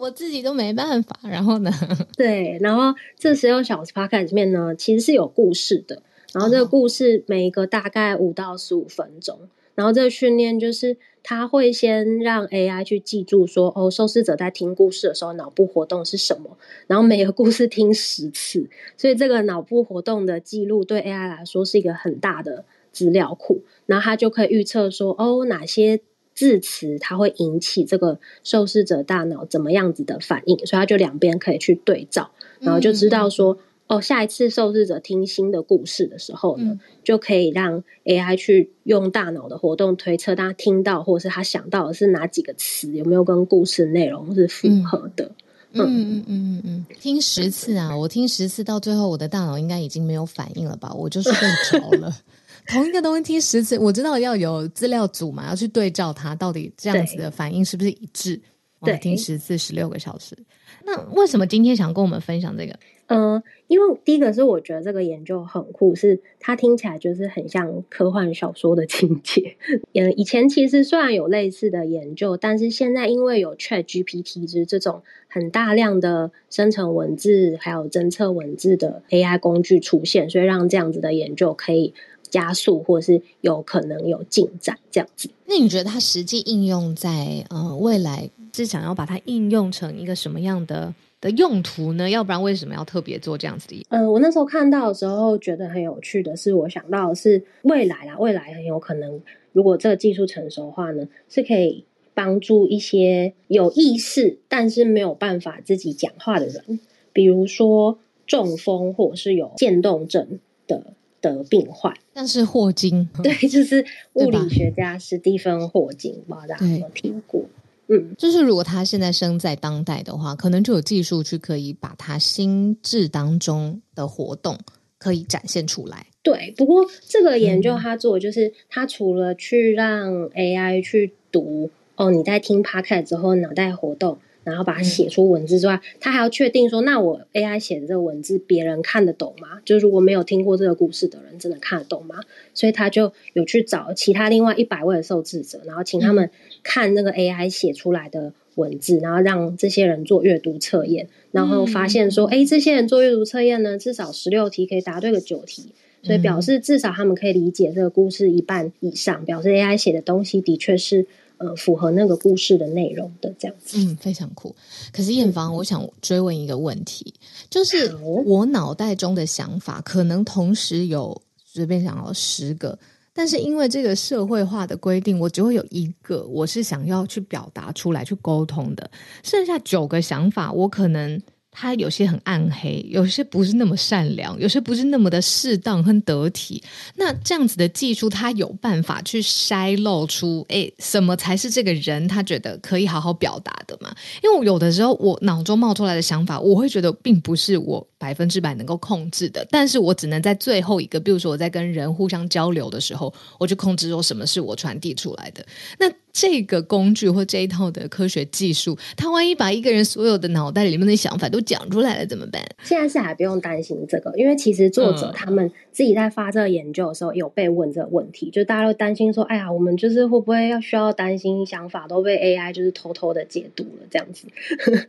[0.00, 1.18] 我自己都没办法。
[1.22, 1.70] 然后呢？
[2.16, 6.02] 对，然后这十六小时 podcast 里面呢，其实是有故事的。
[6.32, 9.48] 然后这个故事每一个大概五到十五分钟。
[9.74, 10.96] 然后这个训练就是，
[11.28, 25.98] 他会先让 AI 去记住说，哦，受试者在听故事的时候脑部活动是什么，然后每个故事听十次，所以这个脑部活动的记录对 AI 来说是一个很大的资料库，然后他就可以预测说，哦，哪些
[26.32, 33.58] 字词它会引起这个受试者大脑怎么样子的反应，所以他就两边可以去对照，然后就知道说。
[33.88, 45.30] 哦，下一次受试者听新的故事的时候呢，嗯、就可以让 AI 去用大脑的活动推测，他听到或者是他想到的是哪几个词，有没有跟故事内容是符合的。
[45.72, 50.92] 嗯嗯嗯嗯嗯，听十次啊，我听十次，到最后我的大脑应该已经没有反应了吧？
[50.94, 51.32] 我就睡
[51.70, 52.12] 着了。
[52.68, 58.40] 同一个东西听十次，我知道要有资料组嘛，要去对照它到底这样子的反应是不是一致。
[58.82, 60.36] 对，听十次，十六个小时。
[60.84, 62.78] 那为什么今天想跟我们分享这个？
[63.06, 69.56] 呃，因为第一个是我觉得这个研究很酷，是它听起来就是很像科幻小说的情节。
[69.94, 81.94] 嗯，以前其实虽然有类似的研究，但是现在因为有 ChatGPT，就是这种很大量的生成文字还有侦测文字的 AI 工具出现，所以让这样子的研究可以
[82.28, 85.30] 加速，或是有可能有进展这样子。
[85.46, 90.94] 那你觉得它实际应用在呃未来是想要把它应用成一个什么样的？
[91.18, 92.10] 的用途呢？
[92.10, 93.82] 要不然为什么要特别做这样子的？
[93.88, 106.80] 嗯、呃，我那时候看到的时候觉得很有趣的是，我想到的是未来啦，未来很有可能，如果这个技术成熟的话呢，是可以帮助一些有意识但是没有办法自己讲话的人，
[107.14, 110.92] 比如说中风或者是有渐冻症的
[111.22, 113.82] 的病患，像是霍金， 对，就是
[114.12, 117.42] 物理学家史蒂芬霍金，不知道大家有没有听过？
[117.88, 124.58] 嗯，就是如果他现在生在当代的话，可能就有技术去可以把他心智当中的活动
[124.98, 126.06] 可以展现出来。
[126.22, 134.18] 对，不过这个研究他做，就是他除了去让 AI 去读，哦，你在听 Podcast 之后脑袋活动。
[134.46, 139.60] 然后把它写出文字之外，嗯、他还要确定说，那我 AI 写的这个文字，别人看得懂吗？
[139.64, 142.20] 就是如果没有听过这个故事的人，真的看得懂吗？
[142.54, 146.30] 所以他就有去找其他另外一百位的受制者，然后请他们
[146.62, 155.72] 看那个 AI 写出来的文字，然后让这些人做阅读测验，然后发现说，哎、嗯，这些人做阅读测验呢，至少十六题可以答对个九题，
[156.04, 161.08] 所以表示至少他们可以理解这个故事一半以上，表示 AI 写的东西的确是。
[161.38, 164.54] 呃，符合那个故事的内容的这样子，嗯，非常酷。
[164.92, 167.14] 可是艳芳，我想追问一个问题，
[167.50, 172.78] 就是我脑袋中的想法可能同时有随便想要十个，
[173.12, 178.90] 但是因为这个社会化的规定，我只会有一个我是想要去表达出来去沟通的，
[179.22, 181.20] 剩下九个想法我可能。
[181.58, 186.62] 他有些很暗黑，有些不是那么善良，有些不是那么的适当和得体。
[186.96, 193.90] 那这样子的技术，他有办法去筛漏出，诶，什么才是这个人他觉得可以好好表达的嘛？
[194.22, 205.44] 因为我有的时候，我脑中冒出来的想法，我会觉得并不是我百分之百能够控制的，但是我只能在最后一个，比如说我在跟人互相交流的时候，我就控制说什么是我传递出来的。
[205.78, 212.42] 那这个工具或这一套的科学技术，它万一把一个人所有的脑袋里面的想法都讲出来了，怎么办？
[212.62, 224.26] 现在是还不用担心这个，因为其实作者他们自己在发这个研究的时候，有被问这个问题，就大家都担心说，哎呀，我们就是会不会要需要担心想法都被 AI 就是偷偷的解读了这样子？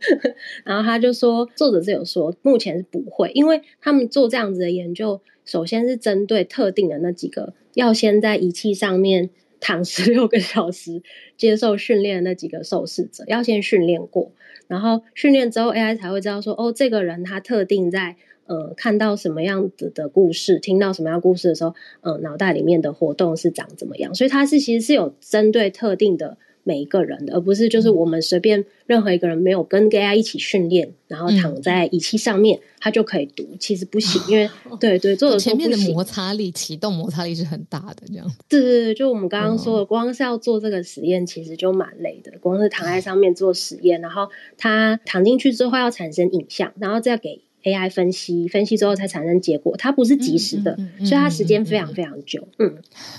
[0.64, 9.30] 然后他就说，作者是有说，目前是不不会，因为他们做这样子的研究，首先是针对特定的那几个，要先在仪器上面。
[9.60, 11.02] 躺十六个小时
[11.36, 14.30] 接受训练的那几个受试者要先训练过，
[14.68, 18.14] 然后训练之后 AI 才会知道说，哦，这个人他特定在
[18.46, 26.38] 呃看到什么样子的故事，听到什么样故事的时候，呃，脑袋里面的活动是长怎么样，所以它是其实是有针对特定的。
[26.64, 34.48] 每一个人的，而不是就是我们随便任何一个人没有跟 AI 一起训练，然后躺在仪器上面，嗯、他就可以读，其实不行，因为
[34.78, 38.26] 对对，做的前面的摩擦力启动摩擦力是很大的，这样。
[38.48, 52.46] 对对对，就我们刚刚说的，光是要做这个实验，其实就蛮累的，光是躺在上面做实验，然后他躺进去之后要产生影像，然后再给 AI 分析，分析之后才产生结果，它不是及时的，嗯嗯嗯、所以它时间非常非常久。
[52.58, 52.76] 嗯，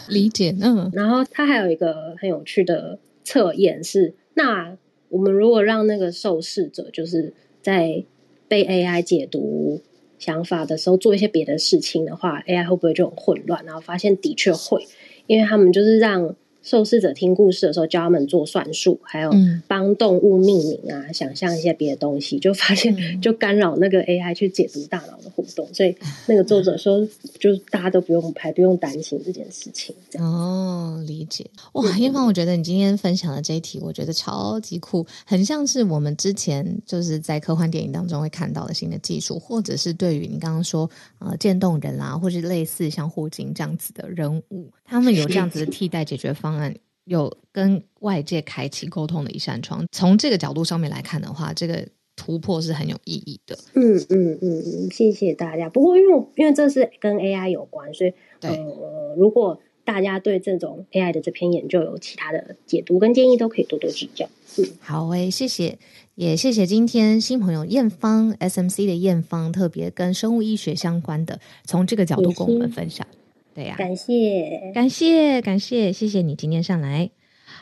[0.07, 0.55] 理解。
[0.61, 2.99] 嗯，然后它还有一个很有趣的。
[3.29, 4.75] 测验是，那
[5.09, 8.03] 我们如果让那个受试者就是在
[8.47, 9.81] 被 AI 解读
[10.17, 13.63] 想法的时候做一些别的事情的话，AI 会不会就很混乱？
[13.65, 14.87] 然后发现的确会，
[15.27, 16.35] 因为他们就是让。
[16.69, 19.33] 受试者听故事的时候，教他们做算术，还有
[19.67, 25.67] 帮动物命名啊，嗯、想象一些别的东西，就发现就干扰那个 AI 去解读大脑的活动。
[25.73, 25.95] 所以
[26.27, 27.03] 那个作者说，
[27.39, 29.95] 就大家都不用还不用担心这件事情。
[30.19, 31.49] 哦，理解。
[31.73, 46.58] 哇，叶芳，我觉得你今天分享的这一题，我觉得超级酷，很像是我们之前就是在科幻电影当中会看到的新的技术，或者是对于你刚刚说呃渐冻人啦，或是类似像霍金这样子的人物，他们有这样子的替代解决方案。
[47.05, 49.85] 有跟外界开启沟通的一扇窗。
[49.91, 53.57] 从这个角度上面来看的话，这个突破是很有意义的。
[53.73, 55.69] 嗯嗯嗯嗯，谢谢大家。
[55.69, 64.29] 不过因为因为这是跟 AI 有关，所以对呃，如果大家对这种 AI 的这篇研究有其他的解读跟建议，都可以多多指教。
[64.57, 65.79] 嗯，好诶、欸，谢谢，
[66.13, 73.07] 也谢谢今天新朋友艳芳 SMC 的艳芳，特别跟生物医学相关的，从这个角度跟我们分享。
[73.53, 77.09] 对呀、啊，感谢感谢感谢，谢谢你今天上来。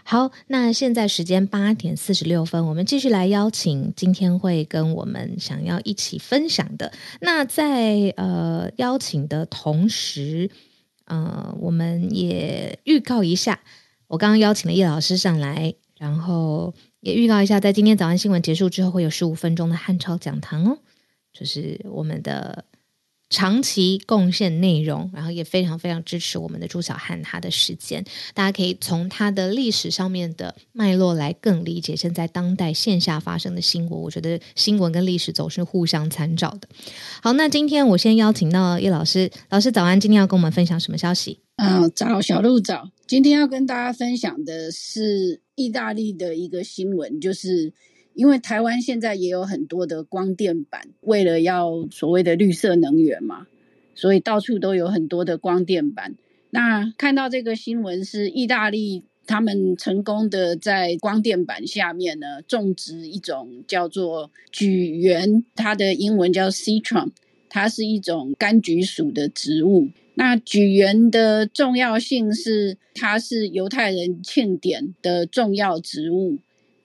[0.04, 6.94] 好，那现在时间八点四十六分，我们继续来邀请今天会跟我们想要一起分享的。
[7.20, 10.50] 那在呃邀请的同时，
[11.06, 13.60] 呃，我们也预告一下，
[14.08, 20.78] 我刚刚邀请了叶老师上来，然后也预告一下，在今天早安新闻结束之后，会有十五分钟的汉超讲堂哦，
[21.34, 22.66] 就是我们的。
[23.30, 28.04] 长期贡献内容，然后也非常非常支持我们的朱小汉他的时间，
[28.34, 34.02] 大家可以从他的历史上面的脉络来更理解现在当代线下发生的新闻。
[34.02, 36.70] 我觉得新闻跟历史总是互相参照的。
[37.22, 41.42] 好，那今天我先邀请到叶老师，老师早安，今天要跟我们分享什么消息？
[41.58, 42.90] 嗯，早，小鹿早。
[43.08, 47.74] 今天要跟大家分享的是意大利的一个新闻，就是。
[48.18, 53.46] 因为台湾现在也有很多的光电板，为了要所谓的绿色能源嘛，
[53.94, 56.16] 所以到处都有很多的光电板。
[56.50, 67.12] 那看到这个新闻是意大利，他们成功的在光电板下面呢种植一种叫做莒圆，它的英文叫 citron，
[67.50, 69.90] 它是一种柑橘属的植物。
[70.16, 76.40] 那莒圆的重要性是，它是犹太人庆典的重要植物。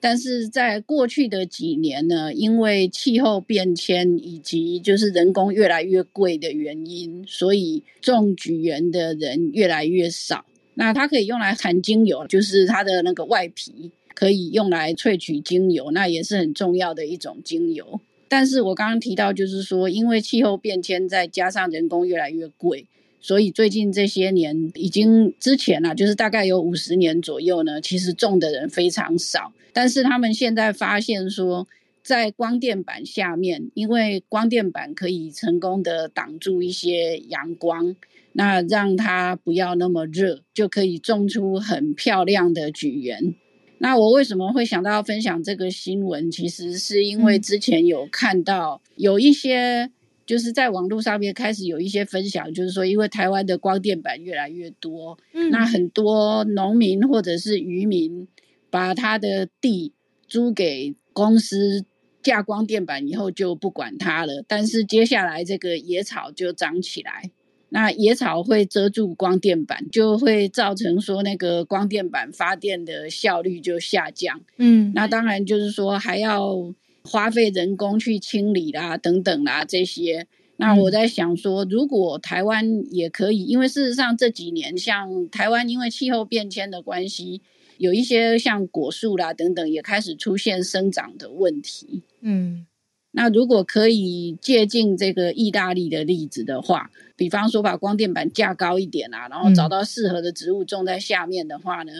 [0.05, 10.43] 但是在过去的几年呢，因为气候变迁以及就是人工越来越贵的原因，所以种菊园的人越来越少。
[10.73, 18.01] 那它可以用来含精油，就是它的那个外皮可以用来萃取精油，那也是很重要的一种精油。
[18.27, 22.85] 但是我刚刚提到，就是说因为气候变迁，再加上人工越来越贵。
[23.21, 29.53] 所以最近这些年，已经之前啊，就是大概有五十年左右呢，其实种的人非常少。
[29.73, 31.67] 但是他们现在发现说，
[32.01, 37.95] 在光电板下面，因为光电板可以成功的挡住一些阳光，
[38.33, 43.35] 那让它不要那么热，就可以种出很漂亮的菊园。
[43.79, 46.31] 那我为什么会想到要分享这个新闻？
[46.31, 49.91] 其实是因为之前有看到有一些。
[50.25, 58.25] 就是在网络上面开始有一些分享，就是说，因为台湾的光电板越来越多，嗯，那很多农民或者是渔民
[58.73, 59.93] 把他的地
[60.27, 61.85] 租给公司
[62.23, 67.29] 架光电板以后就不管它了，但是接下来这个野草就长起来，
[67.69, 76.73] 那野草会遮住光电板，就会造成说那个光电板发电的效率就下降，嗯，那当然就是说还要。
[77.05, 80.25] 花费人工去清理啦，等等啦，这些。
[80.55, 87.41] 那我在想说，如果台湾也可以，因为事实上这几年，像台湾因为气候变迁的关系，
[87.77, 92.03] 有一些像果树啦等等，也开始出现生长的问题。
[92.21, 92.65] 嗯，
[93.11, 101.91] 那如果可以借鉴这个意大利的例子的话，比方说把光电板架高一点啊，然后找到适合的植物种在下面的话呢，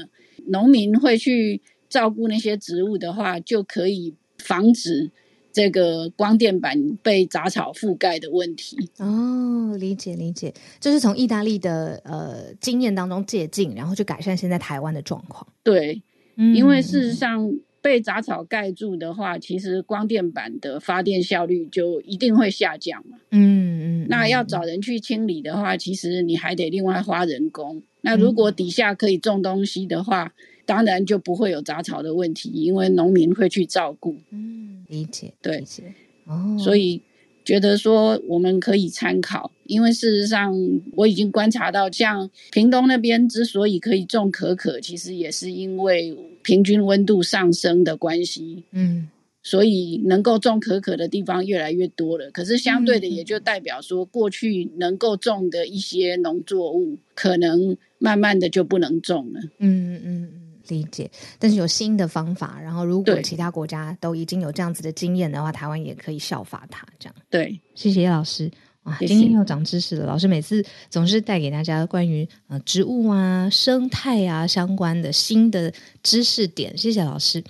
[0.47, 4.15] 农民会去照顾那些植物的话，就可以。
[4.39, 5.09] 防止
[5.53, 8.89] 这个光电板被杂草覆盖的问题。
[8.97, 15.47] 哦，理解理解，就是从意大利的呃经验当中借鉴，然后去改善现在台湾的状况。
[15.63, 16.01] 对，
[16.35, 23.17] 嗯，因为事实上被杂草盖住的话，其实光电板的发电效率就一定会下降嘛。
[23.29, 27.83] 嗯嗯，那要找人去清理的话，其实你还得另外花人工。
[28.01, 30.33] 那如果底下可以种东西的话，
[30.65, 34.17] 当然就不会有杂草的问题，因为农民会去照顾。
[34.31, 35.83] 嗯，理解，对，理解。
[36.25, 37.01] 哦，所以
[37.43, 40.53] 觉得说我们可以参考，因为事实上
[40.95, 48.63] 我已经观察到，像屏东那边之所以可以种可可，其实也是因为平均温度上升的关系。
[48.71, 49.09] 嗯。
[49.45, 59.41] 所以能够种可可的地方越来越多了，可是相对的也就代表说，过去能够种的一些农作物，可能慢慢的就不能种了。
[59.59, 60.29] 嗯嗯嗯，
[60.67, 61.09] 理解。
[61.39, 66.85] 但是有新的方法，然后如果其他国家都已经有这样子的经验的话，台湾也可以效法它。
[66.99, 67.15] 这样。
[67.29, 68.51] 对，谢谢叶老师。
[68.83, 70.05] 哇，今天又长知识了。
[70.05, 76.77] 老师每次总是带给大家关于呃植物啊、生态啊相关的新的知识点。
[76.77, 77.41] 谢谢老师。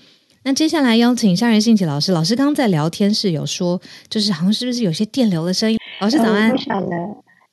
[0.43, 2.11] 那接下来邀请夏元信奇老师。
[2.11, 5.79] 老师刚刚在聊天室有说，就是好像是不是有些电流的声音？
[6.01, 6.51] 老师早安。
[6.51, 6.95] 不晓得，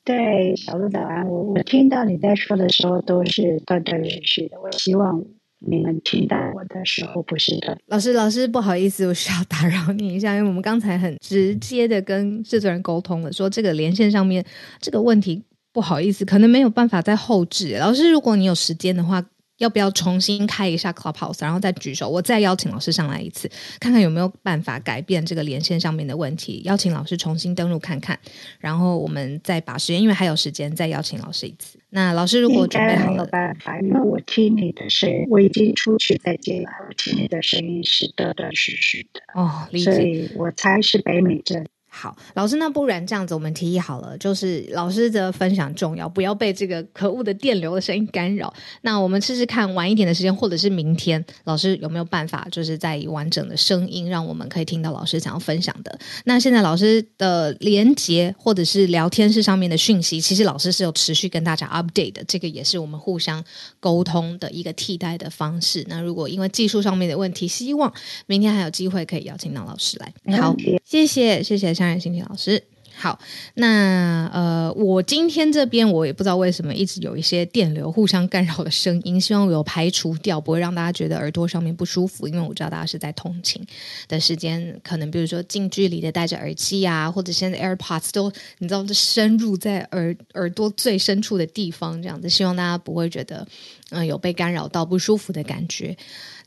[0.04, 1.26] 对，小鹿早安。
[1.26, 4.61] 我我听到你在说的时候都是断断续续的。
[4.61, 5.24] 我希望
[5.61, 7.78] 你们听到我的时候不是的。
[7.86, 14.44] 老师，老师，不好意思，我需要打扰你一下，因为我们刚才很直接的跟制作人沟通了，说这个连线上面
[14.80, 15.42] 这个问题，
[15.72, 17.76] 不好意思，可能没有办法再后置。
[17.78, 19.24] 老师，如果你有时间的话。
[19.61, 23.46] 要不要重新开一下 Clubhouse，然后再举手，我再邀请老师上来一次，
[23.78, 26.62] 看看有没有办法改变这个连线上面的问题。
[26.64, 28.18] 邀请老师重新登录看看，
[28.58, 31.78] 然后我们再把时间，因为还有时间，再邀请老师一次。
[31.91, 39.20] 那老师如果准备好了，没有办法，因为我听你的声音，我已经出去再进来，我听你的声音是断断续续的。
[39.34, 39.93] 哦，理解。
[39.93, 41.66] 所以我猜是北美这里。
[42.01, 48.51] 好，老师，那不然这样子，我们提议好了，就是老师的分享重要，不要被这个可恶的电流的声音干扰。
[48.80, 55.98] 那我们试试看，晚一点的时间，或者是明天，老师有没有办法，就是在以完整的声音，让我们可以听到老师想要分享的。
[56.24, 63.44] 那现在老师的连接或者是聊天室上面的讯息，其实老师是有持续跟大家 update 的，这个也是我们互相
[63.78, 65.84] 沟通的一个替代的方式。
[65.86, 67.92] 那如果因为技术上面的问题，希望
[68.24, 70.38] 明天还有机会可以邀请到老师来。
[70.38, 71.74] 好，谢谢，谢谢。
[71.95, 72.62] 信心婷老师，
[72.97, 73.18] 好，
[73.55, 83.64] 那呃，我今天这边我也不知道为什么一直有一些电流互相干扰的声音，希望我有排除掉，不会让大家觉得耳朵上面不舒服，因为我知道大家是在通勤
[84.07, 93.47] 的时间，可能比如说近距离的戴着耳机啊，或者现在 AirPods 都你知道，就深入在耳耳朵最深处的地方，这样子，希望大家不会觉得
[93.93, 95.97] 嗯、有被干扰到不舒服的感觉。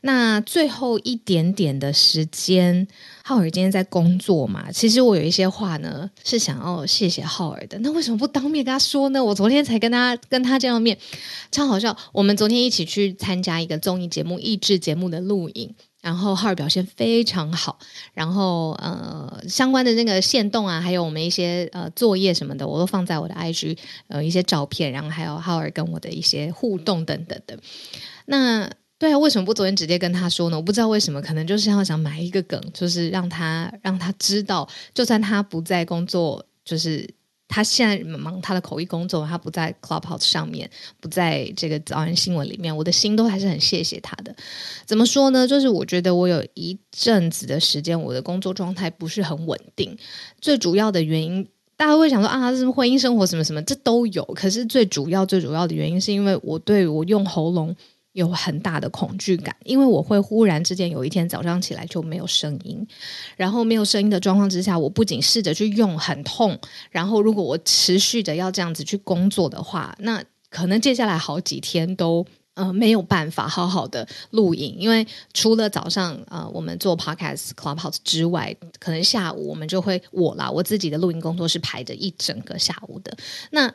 [0.06, 2.86] 那最后一点点的时间，
[3.22, 4.70] 浩尔今天在工作嘛？
[4.70, 7.78] 其实我有一些话呢，是想要谢谢浩尔的。
[7.78, 9.24] 那为什么不当面跟他说呢？
[9.24, 10.98] 我昨天才跟他跟他见到面，
[11.50, 11.96] 超好笑。
[12.12, 17.78] 我们昨天一起去参加一个综艺节目、益智节目的录影，然后浩尔表现非常好。
[18.12, 23.78] 然后呃，相关的那个线动啊，还有我们一些呃作业什么的，我都放在我的 IG，
[24.08, 27.58] 呃，一些照片，然后还有浩尔跟我的一些互动等等的。
[28.26, 28.70] 那。
[29.04, 30.56] 对啊，为什么不昨天直接跟他说呢？
[30.56, 37.06] 我不知道为什么，可能就是要想买一个梗，就是让他让他知道，就算他不在工作，就是
[37.46, 44.34] 他现在忙他的口译工作，他不在 Clubhouse 上面，不在这个早安新闻里面，我的心都还是很谢谢他的。
[44.86, 45.46] 怎么说呢？
[45.46, 49.94] 就是我觉得我有一阵子的时间，我的工作状态不是很稳定，
[50.40, 51.46] 最主要的原因，
[51.76, 54.24] 大家会想说啊，这是婚姻生活什么什么，这都有。
[54.34, 57.76] 可是最主要最主要的原因，是因为我对我用喉咙。
[58.14, 62.86] 有很大的恐惧感，因为我会忽然之间有一天早上起来就没有声音，
[63.36, 66.56] 然后没有声音的状况之下，我不仅试着去用很痛，
[66.90, 83.16] 然后如果我持续的要这样子去工作的话，那可能接下来好几天都呃没有办法好好的录影，因为除了早上呃我们做 Podcast Clubhouse 之外，可能下午我们就会我啦，我自己的录音工作是排着一整个下午的
[83.50, 83.74] 那。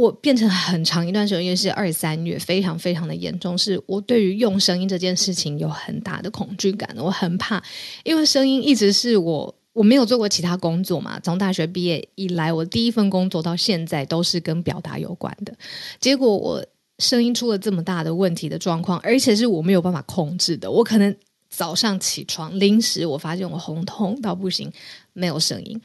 [0.00, 3.56] 我变成很长一段时间，因为是二三月，非常非常的严重。
[3.58, 7.62] 是我对于用声音这件事情有很大的恐惧感，我很怕，
[8.02, 11.20] 因为声音一直是我我没有做过其他工作嘛。
[11.20, 15.54] 从大学毕业以来，我第一份工作到现在都是跟表达有关的。
[16.00, 16.64] 结果我
[16.98, 20.70] 声音出了这么大的问题的状况，而且是我没有办法控制的。
[20.70, 21.14] 我可能
[21.50, 24.72] 早上起床临时我发现我喉痛到不行，
[25.12, 25.78] 没有声音。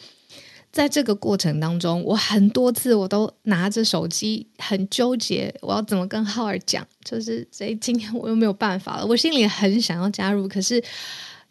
[0.76, 6.86] 在这个过程当中，我很多次我都拿着手机很纠结，我要怎么跟浩儿讲？
[7.02, 10.84] 就是这今天我又没有办法了，我心里很想要加入，可是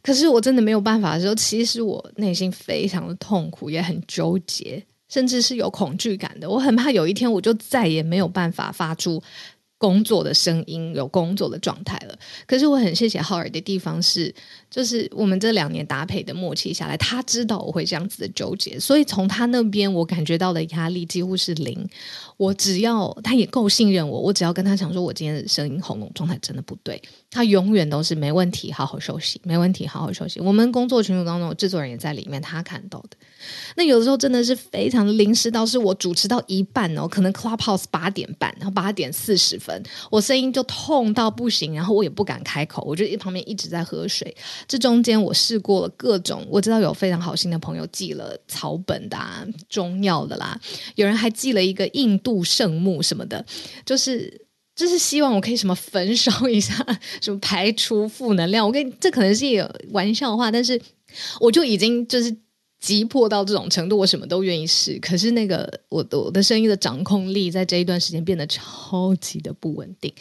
[0.03, 6.51] 可是我真的没有办法的时候，其实我内心非常的痛苦，也很纠结，甚至是有恐惧感的。
[6.51, 9.23] 我很怕有一天我就再也没有办法发出。
[9.85, 14.35] 工作的声音，有工作的状态了，可是我很谢谢浩尔的地方是，
[14.71, 21.87] 就是我们这两年搭配的默契下来，他知道我会这样子的纠结，所以从他那边我感觉到的压力几乎是零。
[22.37, 30.41] 我只要他也够信任我，我只要跟他讲说，我今天的声音喉咙状态真的不对，他永远都是没问题，好好休息，没问题，好好休息。
[30.41, 33.17] 我们工作群组当中，制作人也在里面，他看到的。
[33.77, 44.35] 那有的时候真的是非常临时，到是我主持到一半哦，可能 Clubhouse 八点半，然后八点四十分，我声音就痛到不行，然后我也不敢开口，我就一旁边一直在喝水。
[44.67, 50.59] 这中间我试过了各种，我知道有非常好心的朋友寄了草本的啊，中药的啦，
[50.95, 53.47] 有人还寄了一个硬度圣木什么的，
[53.87, 56.75] 就是就是希望我可以什么焚烧一下，
[57.23, 58.67] 什么排除负能量。
[58.67, 60.81] 我跟你这可能是一个玩笑话，但是
[61.39, 62.37] 我就已经就是。
[62.85, 64.99] 急迫到这种程度，我什么都愿意试。
[64.99, 70.13] 可是那个我我的声音的掌控力，在这一段时间变得超级的不稳定。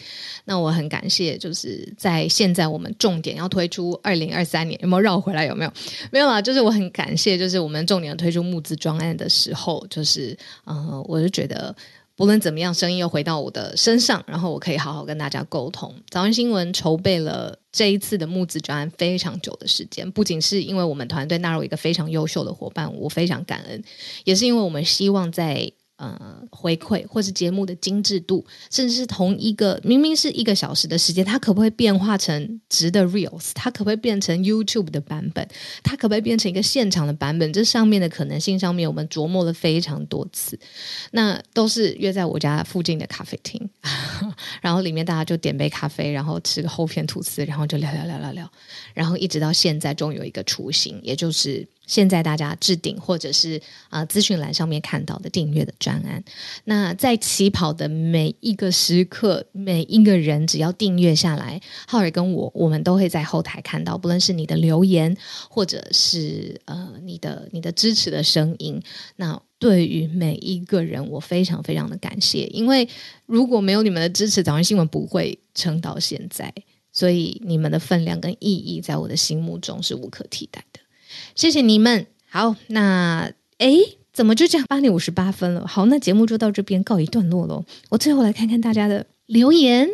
[0.46, 5.46] 那我很感谢，就是在现在我们重点要推出二零二三年，有没有绕回来？
[5.46, 5.74] 有没有？
[6.10, 6.42] 没有啊。
[6.42, 11.76] 就是我很感谢，就是我们重点推出募资专案的时候，就是嗯，我就觉得。
[12.16, 15.94] 不论怎么样，声音又回到我的身上，然后我可以好好跟大家沟通。
[16.10, 23.84] 早安新闻筹备了这一次的募资专案非常久的时间，不仅是因为我们团队纳入一个非常优秀的伙伴，我非常感恩，
[24.24, 25.72] 也是因为我们希望在。
[26.04, 33.52] 呃，回馈或是节目的精致度，甚至是同一个明明是一个小时的时间，它可不可以变化成直的 reels？
[33.54, 35.48] 它可不可以变成 YouTube 的版本？
[35.82, 37.54] 它可不可以变成一个现场的版本？
[37.54, 40.60] 这上面的可能性上面，我们琢磨了非常多次。
[41.12, 43.70] 那都是约在我家附近的咖啡厅，
[44.62, 48.52] 然后里面大家就点杯咖啡，然后吃个厚片吐司，然后就聊聊聊聊聊，
[48.94, 51.68] 然后一直到现在，终于有一个雏形，也就是。
[51.86, 56.24] 现在大家置顶或者是啊、呃、资讯栏上面看到的订阅的专案，
[56.64, 65.16] 那在起跑的每一个时刻，每一个人只要订阅下来，浩尔跟我，我们都会在后台看到，不论是你的留言，
[65.50, 68.82] 或者是呃你的你的支持的声音。
[69.18, 72.88] 那对于每一个人，我非常非常的感谢，因为
[73.26, 76.54] 如果没有你们的支持，早安新闻不会撑到现在，
[76.92, 80.80] 所以你们的分量跟意义，在我的心目中是无可替代的。
[81.36, 82.08] 谢谢你们。
[82.30, 84.68] 好，那诶，怎么就这样？
[84.68, 85.68] 八点五十八分了。
[85.68, 87.66] 好，那节目就到这边告一段落喽。
[87.90, 89.90] 我最后来看看大家的留言，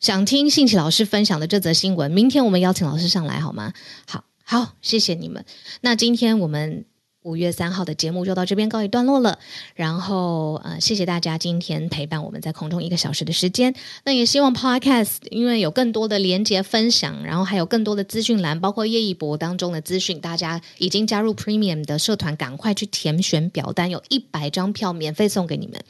[0.00, 2.10] 想听信奇老师分享的这则新闻。
[2.10, 3.72] 明天我们邀请老师上来好吗？
[4.06, 5.44] 好，好，谢谢你们。
[5.80, 6.84] 那今天我们。
[7.26, 9.36] 五月三号的节目就到这边告一段落了，
[9.74, 13.74] 然后呃，谢谢大家今天陪伴我们在空中一个小时的时间。
[14.04, 25.82] 那也希望 Podcast 因为有更多的连接分享，然后还有更多的资讯栏，包括叶一博当中的资讯，大家已经加入 Premium 的社团，赶快去填选表单，有一百张票免费送给你们。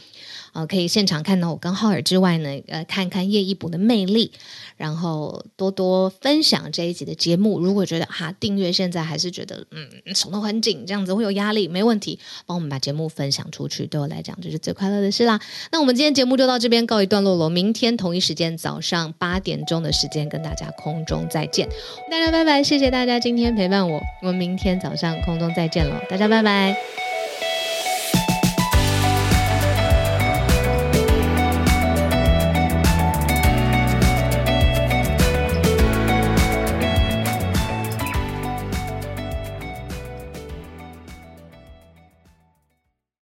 [0.57, 4.32] 呃，可以现场看到我跟浩尔之外呢，呃，看看叶一博的魅力，
[4.78, 7.61] 然后多多分享这一集的节目。
[7.61, 15.38] 如果觉得哈订阅现在还是觉得嗯手头很紧，这样子会有压力，没问题，帮我们把节目分享出去，对我来讲就是最快乐的事啦。
[15.70, 21.68] 那我们今天节目就到这边告一段落了，明天同一时间早上八点钟的时间跟大家空中再见，
[22.11, 27.05] 大家拜拜，谢谢大家今天陪伴我，我们明天早上空中再见了，大家拜拜。